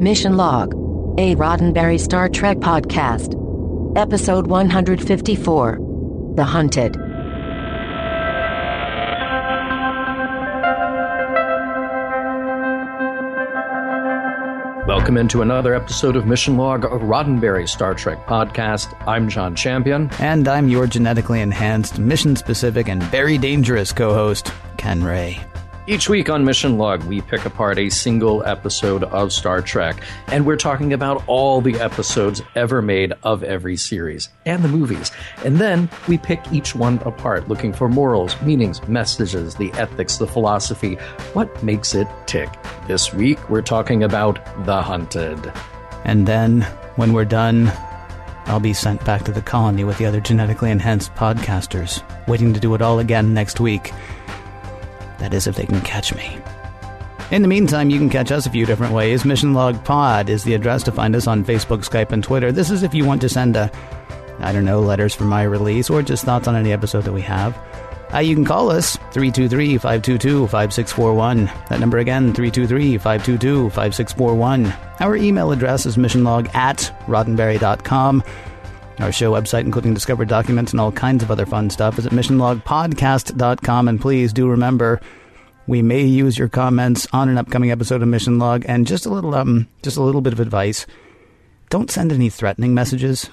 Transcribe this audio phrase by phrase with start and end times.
[0.00, 0.72] Mission Log,
[1.18, 3.36] a Roddenberry Star Trek podcast.
[3.98, 6.96] Episode 154 The Hunted.
[14.86, 18.94] Welcome into another episode of Mission Log, a Roddenberry Star Trek podcast.
[19.06, 20.08] I'm John Champion.
[20.18, 25.38] And I'm your genetically enhanced, mission specific, and very dangerous co host, Ken Ray.
[25.86, 30.44] Each week on Mission Log, we pick apart a single episode of Star Trek, and
[30.44, 35.10] we're talking about all the episodes ever made of every series and the movies.
[35.42, 40.26] And then we pick each one apart, looking for morals, meanings, messages, the ethics, the
[40.26, 40.96] philosophy,
[41.32, 42.50] what makes it tick.
[42.86, 45.50] This week, we're talking about The Hunted.
[46.04, 46.60] And then,
[46.96, 47.72] when we're done,
[48.44, 52.60] I'll be sent back to the colony with the other genetically enhanced podcasters, waiting to
[52.60, 53.92] do it all again next week.
[55.20, 56.38] That is, if they can catch me.
[57.30, 59.24] In the meantime, you can catch us a few different ways.
[59.24, 62.50] Mission Log Pod is the address to find us on Facebook, Skype, and Twitter.
[62.50, 63.70] This is if you want to send a,
[64.40, 67.22] I don't know, letters for my release or just thoughts on any episode that we
[67.22, 67.56] have.
[68.12, 71.44] Uh, you can call us 323 522 5641.
[71.68, 74.74] That number again, 323 522 5641.
[74.98, 78.24] Our email address is missionlog at roddenberry.com.
[79.00, 82.12] Our show website, including discovered documents and all kinds of other fun stuff, is at
[82.12, 83.88] missionlogpodcast.com.
[83.88, 85.00] And please do remember,
[85.66, 88.64] we may use your comments on an upcoming episode of Mission Log.
[88.68, 90.86] And just a little, um, just a little bit of advice:
[91.70, 93.30] don't send any threatening messages.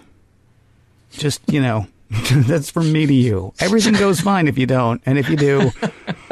[1.12, 1.88] Just you know,
[2.32, 3.54] that's from me to you.
[3.60, 5.72] Everything goes fine if you don't, and if you do,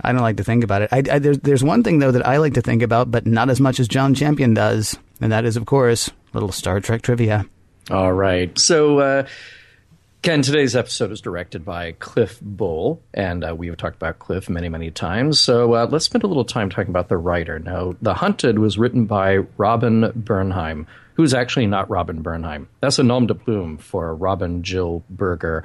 [0.00, 0.88] I don't like to think about it.
[0.90, 3.50] I, I, there's there's one thing though that I like to think about, but not
[3.50, 7.44] as much as John Champion does, and that is, of course, little Star Trek trivia.
[7.90, 8.56] All right.
[8.58, 9.26] So, uh,
[10.22, 14.50] Ken, today's episode is directed by Cliff Bole, and uh, we have talked about Cliff
[14.50, 15.40] many, many times.
[15.40, 17.58] So uh, let's spend a little time talking about the writer.
[17.58, 22.66] Now, The Hunted was written by Robin Bernheim, who's actually not Robin Bernheim.
[22.80, 25.64] That's a nom de plume for Robin Jill Berger.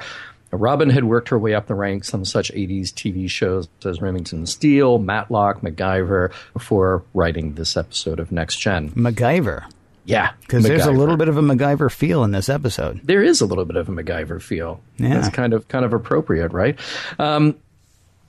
[0.51, 4.45] Robin had worked her way up the ranks on such 80s TV shows as Remington
[4.45, 8.91] Steele, Matlock, MacGyver, before writing this episode of Next Gen.
[8.91, 9.65] MacGyver.
[10.05, 13.01] Yeah, because there's a little bit of a MacGyver feel in this episode.
[13.03, 14.79] There is a little bit of a MacGyver feel.
[14.97, 15.15] Yeah.
[15.15, 16.79] That's kind of kind of appropriate, right?
[17.17, 17.55] Um,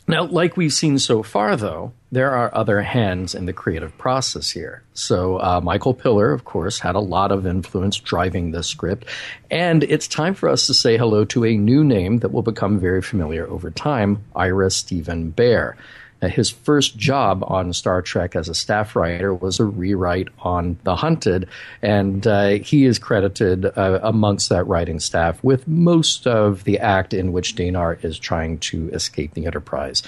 [0.08, 4.50] now, like we've seen so far, though, there are other hands in the creative process
[4.50, 4.84] here.
[4.94, 9.06] So, uh, Michael Piller, of course, had a lot of influence driving this script.
[9.50, 12.78] And it's time for us to say hello to a new name that will become
[12.78, 15.74] very familiar over time Ira Stephen Behr.
[16.22, 20.78] Uh, his first job on Star Trek as a staff writer was a rewrite on
[20.84, 21.48] The Hunted,
[21.82, 27.12] and uh, he is credited uh, amongst that writing staff with most of the act
[27.12, 30.02] in which Danar is trying to escape the Enterprise.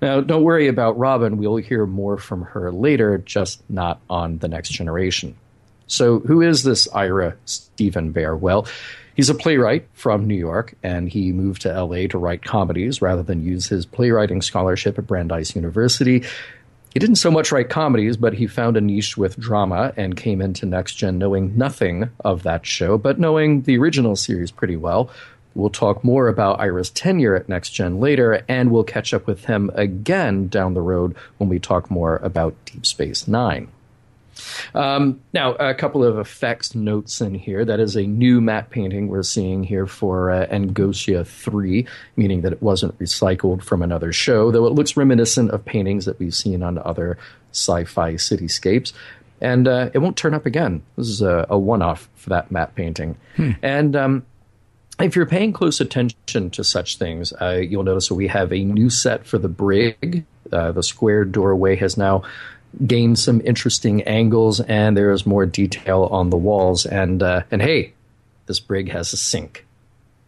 [0.00, 1.38] Now, don't worry about Robin.
[1.38, 5.34] We'll hear more from her later, just not on The Next Generation.
[5.88, 8.38] So, who is this Ira Stephen Behr?
[8.38, 8.66] Well,
[9.18, 13.24] He's a playwright from New York, and he moved to LA to write comedies rather
[13.24, 16.22] than use his playwriting scholarship at Brandeis University.
[16.94, 20.40] He didn't so much write comedies, but he found a niche with drama and came
[20.40, 25.10] into Next Gen knowing nothing of that show, but knowing the original series pretty well.
[25.56, 29.46] We'll talk more about Ira's tenure at Next Gen later, and we'll catch up with
[29.46, 33.66] him again down the road when we talk more about Deep Space Nine.
[34.74, 37.64] Um, now, a couple of effects notes in here.
[37.64, 42.52] That is a new matte painting we're seeing here for uh, Angosia 3, meaning that
[42.52, 46.62] it wasn't recycled from another show, though it looks reminiscent of paintings that we've seen
[46.62, 47.18] on other
[47.52, 48.92] sci fi cityscapes.
[49.40, 50.82] And uh, it won't turn up again.
[50.96, 53.16] This is a, a one off for that matte painting.
[53.36, 53.52] Hmm.
[53.62, 54.26] And um,
[55.00, 58.64] if you're paying close attention to such things, uh, you'll notice that we have a
[58.64, 60.24] new set for the brig.
[60.50, 62.22] Uh, the square doorway has now
[62.86, 66.86] gained some interesting angles, and there is more detail on the walls.
[66.86, 67.92] And uh, and hey,
[68.46, 69.66] this brig has a sink.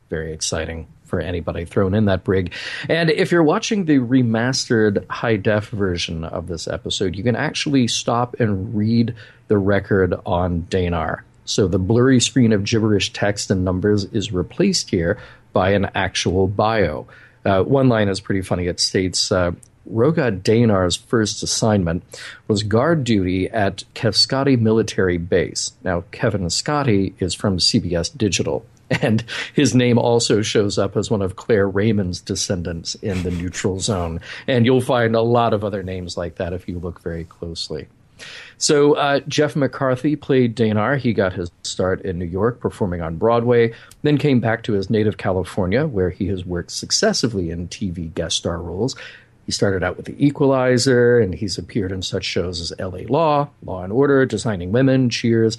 [0.09, 2.53] Very exciting for anybody thrown in that brig.
[2.89, 7.89] And if you're watching the remastered high def version of this episode, you can actually
[7.89, 9.15] stop and read
[9.49, 11.23] the record on Danar.
[11.45, 15.19] So the blurry screen of gibberish text and numbers is replaced here
[15.53, 17.09] by an actual bio.
[17.45, 18.69] Uh, one line is pretty funny.
[18.69, 19.53] It states, uh,
[19.93, 22.03] Roga Danar's first assignment
[22.49, 25.73] was guard duty at Kevscotty Military Base.
[25.83, 31.23] Now, Kevin Scotty is from CBS Digital, and his name also shows up as one
[31.23, 34.21] of Claire Raymond's descendants in the neutral zone.
[34.47, 37.89] And you'll find a lot of other names like that if you look very closely.
[38.59, 40.99] So uh, Jeff McCarthy played Danar.
[40.99, 43.73] He got his start in New York performing on Broadway,
[44.03, 48.37] then came back to his native California, where he has worked successively in TV guest
[48.37, 48.97] star roles.
[49.51, 53.05] He started out with The Equalizer, and he's appeared in such shows as L.A.
[53.07, 55.59] Law, Law and Order, Designing Women, Cheers.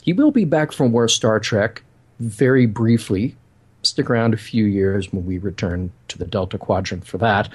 [0.00, 1.82] He will be back from more Star Trek
[2.20, 3.34] very briefly.
[3.82, 7.48] Stick around a few years when we return to the Delta Quadrant for that.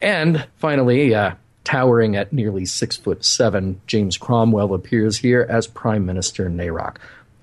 [0.00, 1.34] And finally, uh,
[1.64, 6.98] towering at nearly six foot seven, James Cromwell appears here as Prime Minister Nayrok.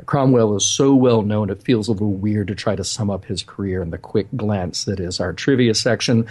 [0.05, 3.25] Cromwell is so well known it feels a little weird to try to sum up
[3.25, 6.25] his career in the quick glance that is our trivia section.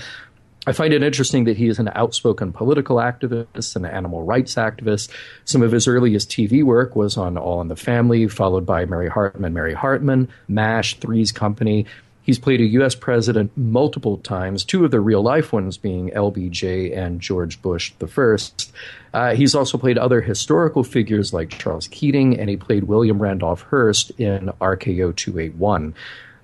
[0.67, 5.11] I find it interesting that he is an outspoken political activist and animal rights activist.
[5.45, 9.09] Some of his earliest TV work was on All in the Family, followed by Mary
[9.09, 11.87] Hartman, Mary Hartman, MASH, Three's Company,
[12.25, 12.95] He's played a U.S.
[12.95, 18.07] president multiple times, two of the real life ones being LBJ and George Bush the
[18.07, 18.73] first.
[19.13, 23.61] Uh, he's also played other historical figures like Charles Keating, and he played William Randolph
[23.61, 25.95] Hearst in RKO 281.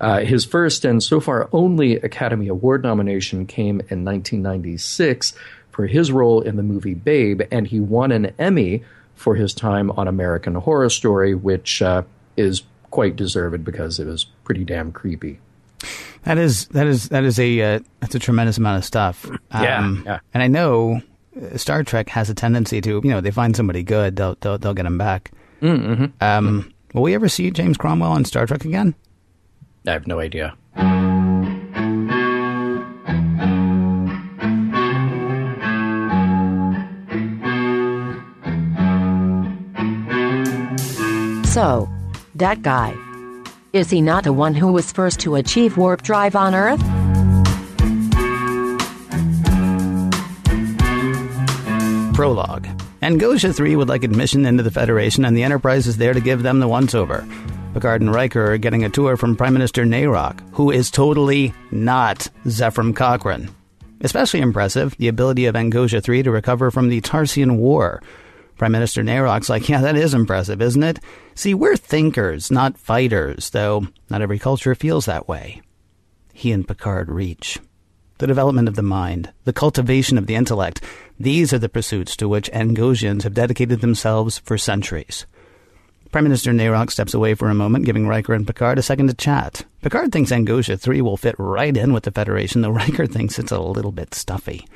[0.00, 5.35] Uh, his first and so far only Academy Award nomination came in 1996
[5.70, 8.82] for his role in the movie Babe, and he won an Emmy
[9.14, 12.02] for his time on American Horror Story, which uh,
[12.37, 15.38] is quite deserved because it was pretty damn creepy.
[16.25, 19.29] That is that is that is a uh, that's a tremendous amount of stuff.
[19.50, 21.00] Um, yeah, yeah, and I know
[21.41, 24.58] uh, Star Trek has a tendency to you know they find somebody good they'll they'll,
[24.58, 25.31] they'll get him back.
[25.62, 26.23] Mm-hmm.
[26.23, 28.94] Um, will we ever see James Cromwell on Star Trek again?
[29.86, 30.56] I have no idea.
[41.46, 41.88] So,
[42.36, 42.94] that guy
[43.72, 46.80] is he not the one who was first to achieve warp drive on Earth?
[52.14, 52.66] Prologue.
[53.02, 56.20] And Angosia 3 would like admission into the Federation, and the Enterprise is there to
[56.20, 57.26] give them the once over.
[57.72, 62.28] Picard and Riker are getting a tour from Prime Minister Nayrok, who is totally not
[62.46, 63.49] Zefram Cochrane.
[64.00, 68.02] Especially impressive, the ability of Angosia 3 to recover from the Tarsian War,
[68.58, 70.99] Prime Minister Nayrok's like, yeah, that is impressive, isn't it?
[71.37, 75.62] See, we're thinkers, not fighters, though not every culture feels that way.
[76.32, 77.58] He and Picard reach.
[78.19, 80.82] The development of the mind, the cultivation of the intellect,
[81.19, 85.25] these are the pursuits to which Angosians have dedicated themselves for centuries.
[86.10, 89.14] Prime Minister Nayrok steps away for a moment, giving Riker and Picard a second to
[89.14, 89.64] chat.
[89.80, 93.52] Picard thinks Angosia 3 will fit right in with the Federation, though Riker thinks it's
[93.52, 94.66] a little bit stuffy.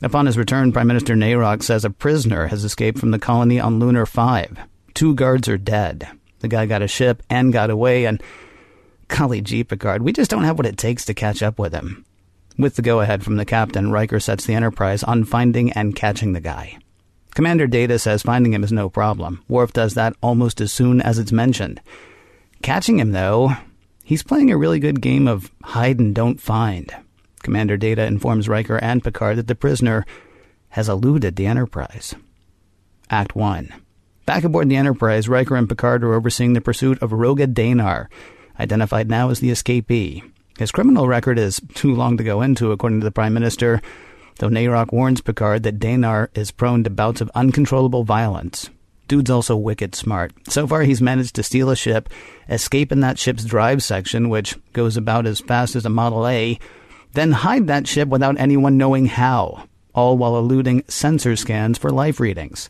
[0.00, 3.78] Upon his return, Prime Minister Nayrok says a prisoner has escaped from the colony on
[3.78, 4.58] Lunar 5.
[4.94, 6.08] Two guards are dead.
[6.40, 8.22] The guy got a ship and got away, and
[9.08, 12.06] golly gee, Picard, we just don't have what it takes to catch up with him.
[12.56, 16.32] With the go ahead from the captain, Riker sets the Enterprise on finding and catching
[16.32, 16.78] the guy.
[17.38, 19.44] Commander Data says finding him is no problem.
[19.46, 21.80] Worf does that almost as soon as it's mentioned.
[22.62, 23.52] Catching him, though,
[24.02, 26.92] he's playing a really good game of hide and don't find.
[27.44, 30.04] Commander Data informs Riker and Picard that the prisoner
[30.70, 32.16] has eluded the Enterprise.
[33.08, 33.72] Act 1.
[34.26, 38.08] Back aboard the Enterprise, Riker and Picard are overseeing the pursuit of Roga Danar,
[38.58, 40.28] identified now as the escapee.
[40.58, 43.80] His criminal record is too long to go into, according to the Prime Minister,
[44.38, 48.70] though Nayrok warns Picard that Danar is prone to bouts of uncontrollable violence.
[49.08, 50.32] Dude's also wicked smart.
[50.48, 52.08] So far, he's managed to steal a ship,
[52.48, 56.58] escape in that ship's drive section, which goes about as fast as a Model A,
[57.14, 62.20] then hide that ship without anyone knowing how, all while eluding sensor scans for life
[62.20, 62.68] readings.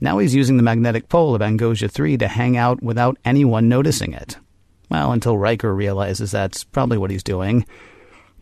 [0.00, 4.14] Now he's using the magnetic pole of Angosia 3 to hang out without anyone noticing
[4.14, 4.38] it.
[4.90, 7.66] Well, until Riker realizes that's probably what he's doing.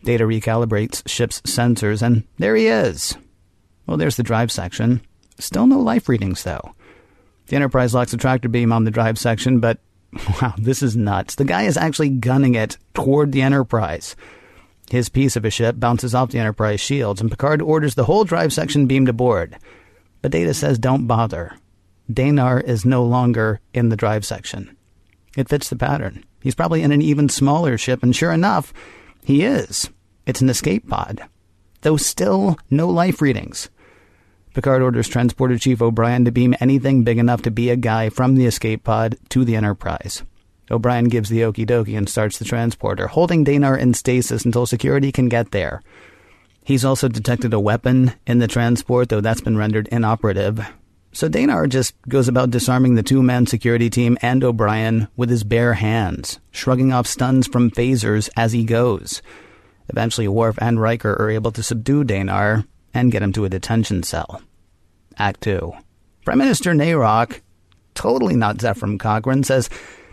[0.05, 3.17] Data recalibrates ship's sensors, and there he is.
[3.85, 5.01] Well, there's the drive section.
[5.39, 6.75] Still no life readings, though.
[7.47, 9.79] The Enterprise locks a tractor beam on the drive section, but
[10.41, 11.35] wow, this is nuts.
[11.35, 14.15] The guy is actually gunning it toward the Enterprise.
[14.89, 18.23] His piece of a ship bounces off the Enterprise shields, and Picard orders the whole
[18.23, 19.57] drive section beamed aboard.
[20.21, 21.57] But Data says don't bother.
[22.11, 24.77] Danar is no longer in the drive section.
[25.35, 26.23] It fits the pattern.
[26.41, 28.71] He's probably in an even smaller ship, and sure enough,
[29.23, 29.89] he is.
[30.25, 31.23] It's an escape pod.
[31.81, 33.69] Though still no life readings.
[34.53, 38.35] Picard orders Transporter Chief O'Brien to beam anything big enough to be a guy from
[38.35, 40.23] the escape pod to the Enterprise.
[40.71, 45.11] O'Brien gives the okie dokie and starts the transporter, holding Danar in stasis until security
[45.11, 45.81] can get there.
[46.63, 50.65] He's also detected a weapon in the transport, though that's been rendered inoperative.
[51.11, 55.43] So Danar just goes about disarming the two man security team and O'Brien with his
[55.43, 59.21] bare hands, shrugging off stuns from phasers as he goes.
[59.89, 64.03] Eventually, Worf and Riker are able to subdue Danar and get him to a detention
[64.03, 64.41] cell.
[65.17, 65.73] Act 2.
[66.23, 67.41] Prime Minister Nayrok,
[67.93, 69.69] totally not Zefram Cochrane, says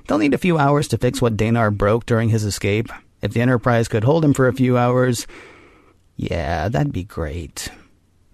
[0.06, 2.88] they'll need a few hours to fix what Danar broke during his escape.
[3.22, 5.26] If the Enterprise could hold him for a few hours,
[6.16, 7.70] yeah, that'd be great.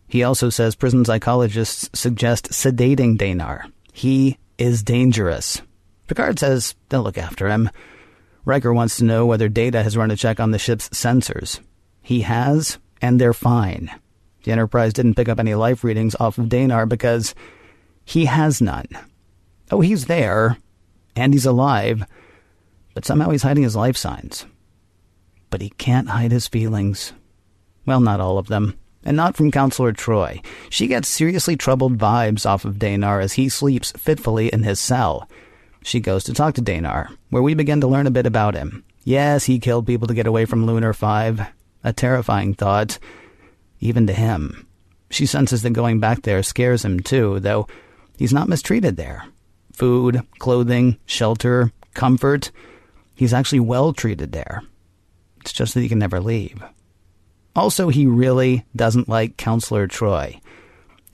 [0.09, 3.71] He also says prison psychologists suggest sedating Danar.
[3.93, 5.61] He is dangerous.
[6.07, 7.71] Picard says they'll look after him.
[8.49, 11.61] Riker wants to know whether Data has run a check on the ship's sensors.
[12.01, 13.91] He has, and they're fine.
[14.43, 17.35] The Enterprise didn't pick up any life readings off of Danar because
[18.07, 18.89] he has none.
[19.71, 20.57] Oh, he's there,
[21.15, 22.07] and he's alive,
[22.95, 24.47] but somehow he's hiding his life signs.
[25.51, 27.13] But he can't hide his feelings.
[27.85, 28.79] Well, not all of them.
[29.05, 30.43] And not from Counselor Troi.
[30.71, 35.29] She gets seriously troubled vibes off of Danar as he sleeps fitfully in his cell.
[35.89, 38.85] She goes to talk to Danar, where we begin to learn a bit about him.
[39.05, 41.41] Yes, he killed people to get away from Lunar 5.
[41.83, 42.99] A terrifying thought,
[43.81, 44.67] even to him.
[45.09, 47.69] She senses that going back there scares him too, though
[48.19, 49.25] he's not mistreated there.
[49.73, 52.51] Food, clothing, shelter, comfort.
[53.15, 54.65] He's actually well treated there.
[55.41, 56.63] It's just that he can never leave.
[57.57, 60.39] Also, he really doesn't like Counselor Troi.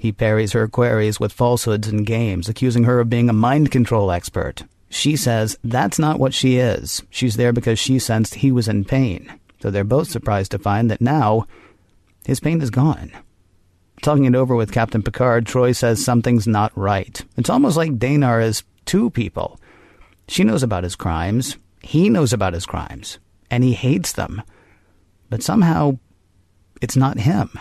[0.04, 4.12] He parries her queries with falsehoods and games, accusing her of being a mind control
[4.12, 4.62] expert.
[4.90, 7.02] She says that's not what she is.
[7.08, 9.32] She's there because she sensed he was in pain.
[9.62, 11.46] So they're both surprised to find that now
[12.26, 13.12] his pain is gone.
[14.02, 17.24] Talking it over with Captain Picard, Troi says something's not right.
[17.38, 19.58] It's almost like Danar is two people.
[20.28, 21.56] She knows about his crimes.
[21.80, 23.18] He knows about his crimes.
[23.50, 24.42] And he hates them.
[25.30, 25.98] But somehow
[26.82, 27.58] it's not him.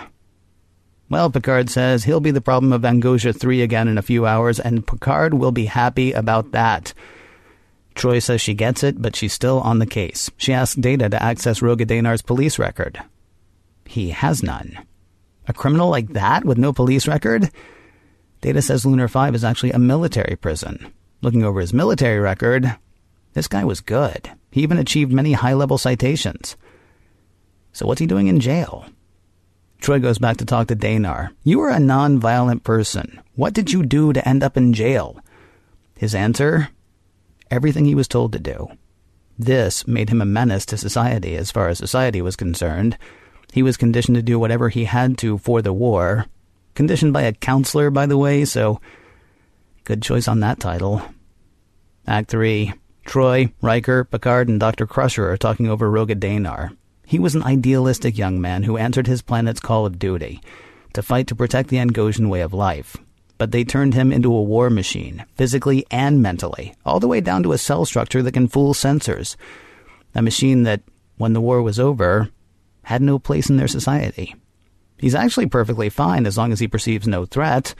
[1.10, 4.60] Well, Picard says he'll be the problem of Angosia 3 again in a few hours,
[4.60, 6.94] and Picard will be happy about that.
[7.96, 10.32] Troi says she gets it, but she's still on the case.
[10.38, 13.00] She asks Data to access Roga Danar's police record.
[13.86, 14.80] He has none.
[15.48, 17.52] A criminal like that with no police record?
[18.42, 20.92] Data says Lunar 5 is actually a military prison.
[21.22, 22.76] Looking over his military record,
[23.34, 24.32] this guy was good.
[24.52, 26.58] He even achieved many high level citations.
[27.72, 28.86] So what's he doing in jail?
[29.84, 31.36] Troi goes back to talk to Danar.
[31.44, 33.20] You are a non-violent person.
[33.36, 35.20] What did you do to end up in jail?
[35.98, 36.70] His answer?
[37.52, 38.70] Everything he was told to do.
[39.38, 42.98] This made him a menace to society as far as society was concerned.
[43.52, 46.28] He was conditioned to do whatever he had to for the war.
[46.76, 48.80] Conditioned by a counselor, by the way, so
[49.84, 51.02] good choice on that title.
[52.08, 52.72] Act 3.
[53.06, 54.88] Troi, Riker, Picard, and Dr.
[54.88, 56.78] Crusher are talking over Roga Danar.
[57.06, 60.42] He was an idealistic young man who answered his planet's call of duty
[60.94, 62.96] to fight to protect the Angosian way of life.
[63.38, 67.44] But they turned him into a war machine, physically and mentally, all the way down
[67.44, 69.36] to a cell structure that can fool sensors.
[70.16, 70.82] A machine that,
[71.18, 72.30] when the war was over,
[72.84, 74.36] had no place in their society.
[74.98, 77.76] He's actually perfectly fine as long as he perceives no threat.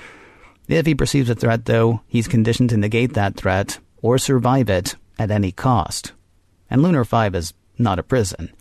[0.68, 4.96] If he perceives a threat, though, he's conditioned to negate that threat or survive it
[5.20, 6.14] at any cost.
[6.70, 8.52] And Lunar 5 is not a prison.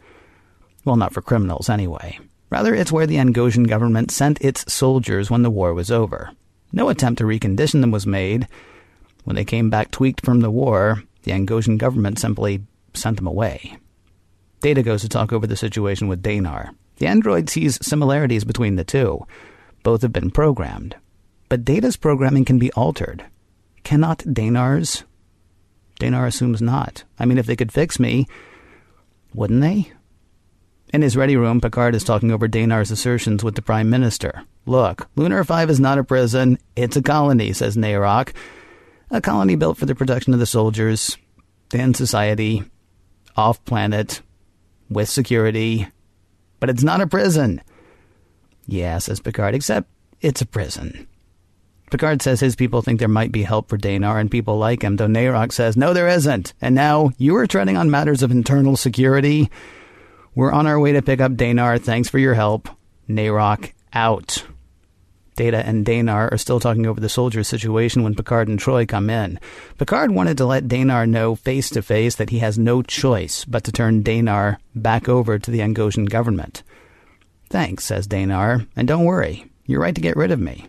[0.85, 2.19] Well, not for criminals, anyway.
[2.51, 6.31] Rather, it's where the Angosian government sent its soldiers when the war was over.
[6.73, 8.49] No attempt to recondition them was made.
[9.25, 12.63] When they came back tweaked from the war, the Angosian government simply
[12.95, 13.77] sent them away.
[14.61, 16.71] Data goes to talk over the situation with Danar.
[16.97, 19.27] The android sees similarities between the two.
[19.83, 20.97] Both have been programmed.
[21.49, 23.25] But Data's programming can be altered.
[23.83, 25.05] Cannot Danar's?
[26.01, 27.05] Danar assumes not.
[27.19, 28.27] I mean, if they could fix me,
[29.35, 29.93] wouldn't they?
[30.93, 34.43] In his ready room, Picard is talking over Danar's assertions with the Prime Minister.
[34.67, 38.35] Look, Lunar 5 is not a prison, it's a colony, says Nayrok.
[39.11, 41.17] A colony built for the protection of the soldiers,
[41.73, 42.65] and society,
[43.37, 44.21] off planet,
[44.91, 45.89] with security.
[46.61, 47.63] But it's not a prison.
[48.67, 49.89] Yeah, says Picard, except
[50.21, 51.09] it's a prison.
[51.91, 54.97] Picard says his people think there might be help for Danar and people like him,
[54.97, 56.53] though Nayrok says, no, there isn't.
[56.61, 59.51] And now you are treading on matters of internal security.
[60.35, 61.81] We're on our way to pick up Danar.
[61.81, 62.69] Thanks for your help.
[63.09, 64.47] Nayrok out.
[65.37, 69.11] Data and Danar are still talking over the soldiers' situation when Picard and Troi come
[69.11, 69.39] in.
[69.79, 73.65] Picard wanted to let Danar know face to face that he has no choice but
[73.65, 76.63] to turn Danar back over to the Angosian government.
[77.49, 80.67] Thanks, says Danar, and don't worry, you're right to get rid of me.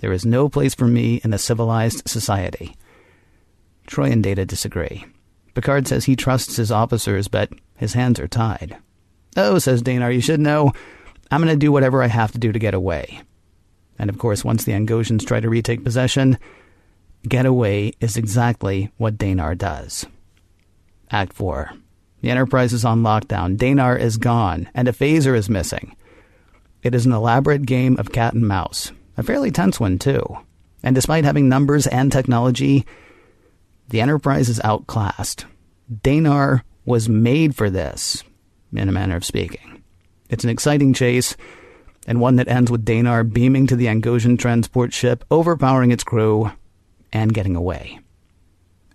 [0.00, 2.76] There is no place for me in a civilized society.
[3.86, 5.06] Troi and Data disagree.
[5.54, 8.76] Picard says he trusts his officers, but his hands are tied.
[9.36, 10.72] Oh, says Danar, you should know.
[11.30, 13.20] I'm going to do whatever I have to do to get away.
[13.98, 16.38] And of course, once the Angosians try to retake possession,
[17.28, 20.06] getaway is exactly what Danar does.
[21.10, 21.72] Act 4.
[22.20, 23.56] The Enterprise is on lockdown.
[23.56, 25.96] Danar is gone, and a phaser is missing.
[26.82, 30.22] It is an elaborate game of cat and mouse, a fairly tense one, too.
[30.82, 32.86] And despite having numbers and technology,
[33.88, 35.46] the Enterprise is outclassed.
[35.92, 38.22] Danar was made for this,
[38.78, 39.82] in a manner of speaking.
[40.28, 41.36] It's an exciting chase,
[42.06, 46.50] and one that ends with Danar beaming to the Angosian transport ship, overpowering its crew,
[47.12, 48.00] and getting away.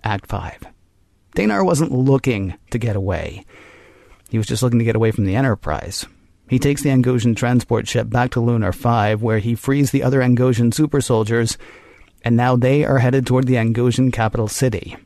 [0.04, 0.66] Act 5.
[1.36, 3.46] Danar wasn't looking to get away.
[4.30, 6.06] He was just looking to get away from the Enterprise.
[6.50, 10.20] He takes the Angosian transport ship back to Lunar 5, where he frees the other
[10.20, 11.58] Angosian super soldiers,
[12.24, 14.98] and now they are headed toward the Angosian capital city.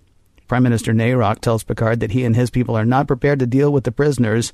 [0.47, 3.71] Prime Minister Nayrok tells Picard that he and his people are not prepared to deal
[3.71, 4.53] with the prisoners.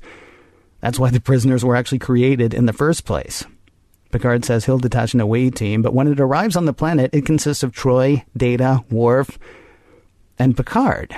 [0.80, 3.44] That's why the prisoners were actually created in the first place.
[4.10, 7.26] Picard says he'll detach an away team, but when it arrives on the planet, it
[7.26, 9.38] consists of Troi, Data, Worf,
[10.38, 11.16] and Picard.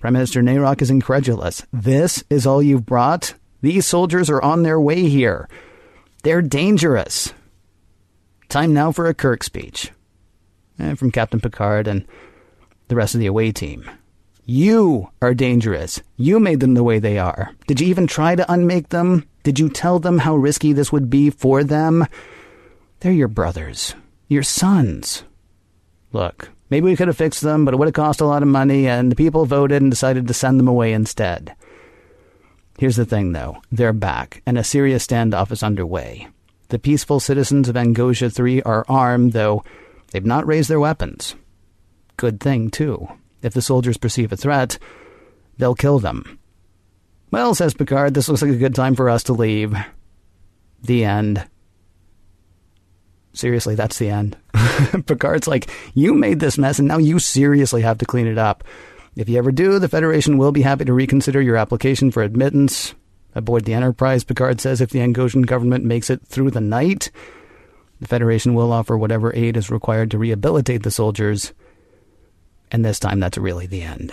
[0.00, 1.64] Prime Minister Nayrok is incredulous.
[1.72, 3.34] This is all you've brought?
[3.60, 5.48] These soldiers are on their way here.
[6.22, 7.32] They're dangerous.
[8.48, 9.92] Time now for a Kirk speech.
[10.78, 12.04] And from Captain Picard and
[12.88, 13.90] the rest of the away team.
[14.44, 16.00] You are dangerous.
[16.16, 17.52] You made them the way they are.
[17.66, 19.26] Did you even try to unmake them?
[19.44, 22.06] Did you tell them how risky this would be for them?
[23.00, 23.94] They're your brothers.
[24.28, 25.24] Your sons.
[26.12, 28.48] Look, maybe we could have fixed them, but it would have cost a lot of
[28.48, 31.54] money, and the people voted and decided to send them away instead.
[32.78, 33.62] Here's the thing, though.
[33.70, 36.28] They're back, and a serious standoff is underway.
[36.68, 39.62] The peaceful citizens of Angosia 3 are armed, though
[40.10, 41.36] they've not raised their weapons.
[42.22, 43.08] Good thing, too.
[43.42, 44.78] If the soldiers perceive a threat,
[45.58, 46.38] they'll kill them.
[47.32, 49.74] Well, says Picard, this looks like a good time for us to leave.
[50.84, 51.44] The end.
[53.32, 54.36] Seriously, that's the end.
[55.06, 58.62] Picard's like, you made this mess and now you seriously have to clean it up.
[59.16, 62.94] If you ever do, the Federation will be happy to reconsider your application for admittance.
[63.34, 67.10] Aboard the Enterprise, Picard says if the Angosian government makes it through the night,
[67.98, 71.52] the Federation will offer whatever aid is required to rehabilitate the soldiers.
[72.72, 74.12] And this time, that's really the end.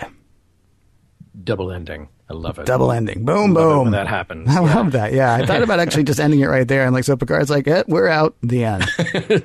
[1.42, 2.08] Double ending.
[2.28, 2.66] I love it.
[2.66, 3.24] Double ending.
[3.24, 3.84] Boom, boom.
[3.84, 4.48] when that happens.
[4.56, 4.74] I Yeah.
[4.74, 5.12] love that.
[5.12, 7.66] Yeah, I thought about actually just ending it right there, and like so, Picard's like,
[7.66, 8.84] eh, "We're out." The end,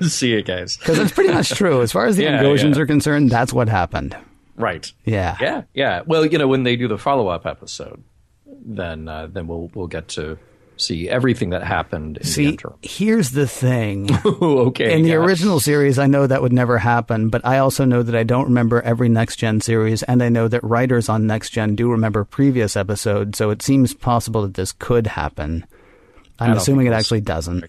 [0.10, 0.76] See you guys.
[0.76, 2.82] because it's pretty much true as far as the Yeah, Angosians yeah.
[2.82, 3.30] are concerned.
[3.30, 4.16] That's what happened.
[4.56, 4.90] Right.
[5.04, 6.02] Yeah, Yeah, yeah.
[6.06, 8.02] Well, you know, when they do the follow up episode,
[8.64, 10.38] then uh, then we'll we'll get to
[10.76, 12.74] see everything that happened in the See, interim.
[12.82, 14.10] here's the thing.
[14.26, 14.94] Okay.
[14.94, 15.14] In the yeah.
[15.16, 18.46] original series, I know that would never happen, but I also know that I don't
[18.46, 22.24] remember every Next Gen series, and I know that writers on Next Gen do remember
[22.24, 25.64] previous episodes, so it seems possible that this could happen.
[26.38, 27.64] I'm assuming it actually doesn't.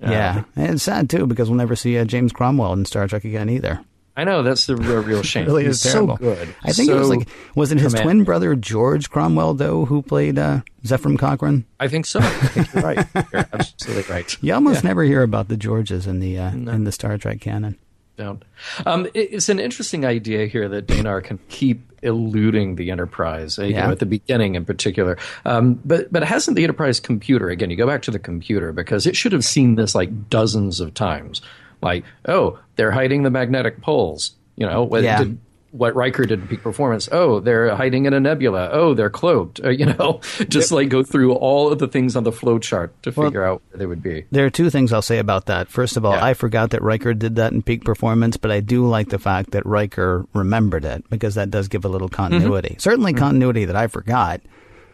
[0.00, 3.24] Yeah, and it's sad too because we'll never see uh, James Cromwell in Star Trek
[3.24, 3.80] again either.
[4.20, 5.44] I know that's the real, real shame.
[5.44, 6.16] It really He's is terrible.
[6.18, 6.54] so good.
[6.62, 10.38] I think it was like was it his twin brother George Cromwell though who played
[10.38, 11.64] uh, Zefram Cochrane?
[11.80, 12.20] I think so.
[12.20, 13.06] I think you're right.
[13.32, 14.36] You're absolutely right.
[14.42, 17.78] You almost never hear about the Georges in the uh, in the Star Trek canon.
[18.16, 18.44] Don't.
[18.84, 23.58] Um, it- it's an interesting idea here that Danar can keep eluding the Enterprise.
[23.58, 23.86] uh, You Yeah.
[23.86, 27.70] know, at the beginning in particular, um, but but hasn't the Enterprise computer again?
[27.70, 30.92] You go back to the computer because it should have seen this like dozens of
[30.92, 31.40] times.
[31.82, 34.32] Like, oh, they're hiding the magnetic poles.
[34.56, 35.18] You know, what Yeah.
[35.24, 35.38] did
[35.72, 37.08] what Riker did in peak performance.
[37.12, 38.70] Oh, they're hiding in a nebula.
[38.72, 39.60] Oh, they're cloaked.
[39.64, 42.92] Uh, you know, just like go through all of the things on the flow chart
[43.04, 44.24] to figure out where they would be.
[44.32, 45.68] There are two things I'll say about that.
[45.68, 46.24] First of all, Yeah.
[46.24, 49.52] I forgot that Riker did that in peak performance, but I do like the fact
[49.52, 52.74] that Riker remembered it because that does give a little continuity.
[52.80, 54.40] Certainly continuity that I forgot,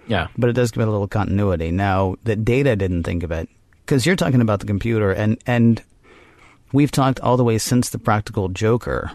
[0.07, 0.27] Yeah.
[0.37, 1.71] but it does give it a little continuity.
[1.71, 3.49] Now that Data didn't think of it,
[3.87, 5.83] because you're talking about the computer, and and
[6.77, 9.11] we've talked all the way since the Practical Joker.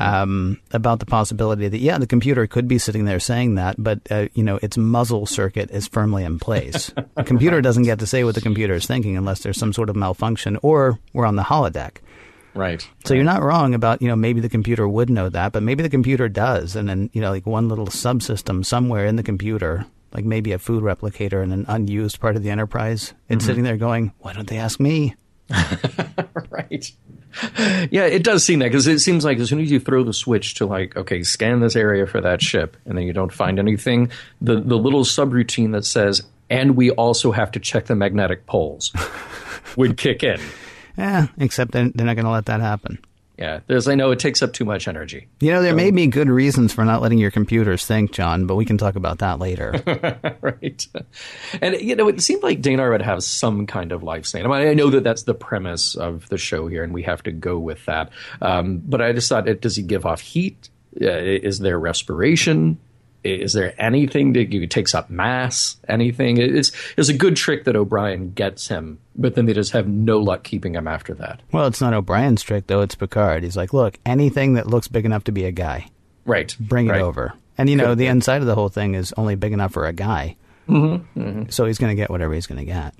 [0.00, 4.00] Um, about the possibility that yeah, the computer could be sitting there saying that, but
[4.10, 6.92] uh, you know its muzzle circuit is firmly in place.
[7.14, 9.88] the computer doesn't get to say what the computer is thinking unless there's some sort
[9.88, 11.98] of malfunction or we're on the holodeck.
[12.52, 12.84] Right.
[13.04, 15.84] So you're not wrong about, you know, maybe the computer would know that, but maybe
[15.84, 16.74] the computer does.
[16.74, 20.58] And then, you know, like one little subsystem somewhere in the computer, like maybe a
[20.58, 24.48] food replicator in an unused part of the enterprise, it's sitting there going, why don't
[24.48, 25.14] they ask me?
[26.50, 26.90] right.
[27.90, 30.12] Yeah, it does seem that because it seems like as soon as you throw the
[30.12, 33.58] switch to like, okay, scan this area for that ship, and then you don't find
[33.58, 38.46] anything, the the little subroutine that says, and we also have to check the magnetic
[38.46, 38.92] poles,
[39.76, 40.40] would kick in.
[40.98, 42.98] Yeah, except they're, they're not going to let that happen.
[43.38, 43.60] Yeah.
[43.66, 45.28] There's, I know it takes up too much energy.
[45.40, 48.54] You know, there may be good reasons for not letting your computers think, John, but
[48.54, 49.74] we can talk about that later.
[50.40, 50.86] right.
[51.60, 54.46] And, you know, it seemed like Danar would have some kind of life span.
[54.46, 57.22] I mean, I know that that's the premise of the show here, and we have
[57.24, 58.10] to go with that.
[58.40, 60.70] Um, but I just thought, does he give off heat?
[60.98, 62.78] Uh, is there respiration?
[63.34, 65.76] Is there anything that takes up mass?
[65.88, 66.38] Anything?
[66.38, 70.18] It's, it's a good trick that O'Brien gets him, but then they just have no
[70.18, 71.40] luck keeping him after that.
[71.52, 72.80] well, it's not O'Brien's trick, though.
[72.80, 73.42] It's Picard.
[73.42, 75.88] He's like, look, anything that looks big enough to be a guy,
[76.24, 76.56] Right.
[76.58, 77.00] bring right.
[77.00, 77.32] it over.
[77.58, 79.92] And, you know, the inside of the whole thing is only big enough for a
[79.92, 80.36] guy.
[80.68, 81.44] Mm-hmm.
[81.50, 82.94] So he's going to get whatever he's going to get.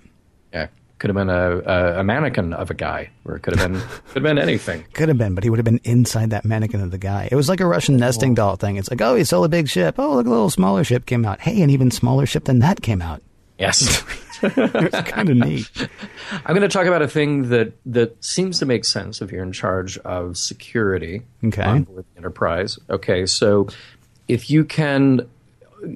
[0.52, 0.68] Yeah.
[0.98, 3.80] Could have been a, a, a mannequin of a guy, or it could have been
[4.08, 4.84] could have been anything.
[4.94, 7.28] Could have been, but he would have been inside that mannequin of the guy.
[7.30, 8.76] It was like a Russian nesting doll thing.
[8.76, 9.96] It's like, oh, he stole a big ship.
[9.98, 11.40] Oh, look, a little smaller ship came out.
[11.40, 13.22] Hey, an even smaller ship than that came out.
[13.58, 14.02] Yes.
[14.42, 15.70] It's kind of neat.
[16.44, 19.42] I'm going to talk about a thing that that seems to make sense if you're
[19.42, 21.62] in charge of security Okay.
[21.62, 22.78] on board the Enterprise.
[22.90, 23.66] Okay, so
[24.28, 25.26] if you can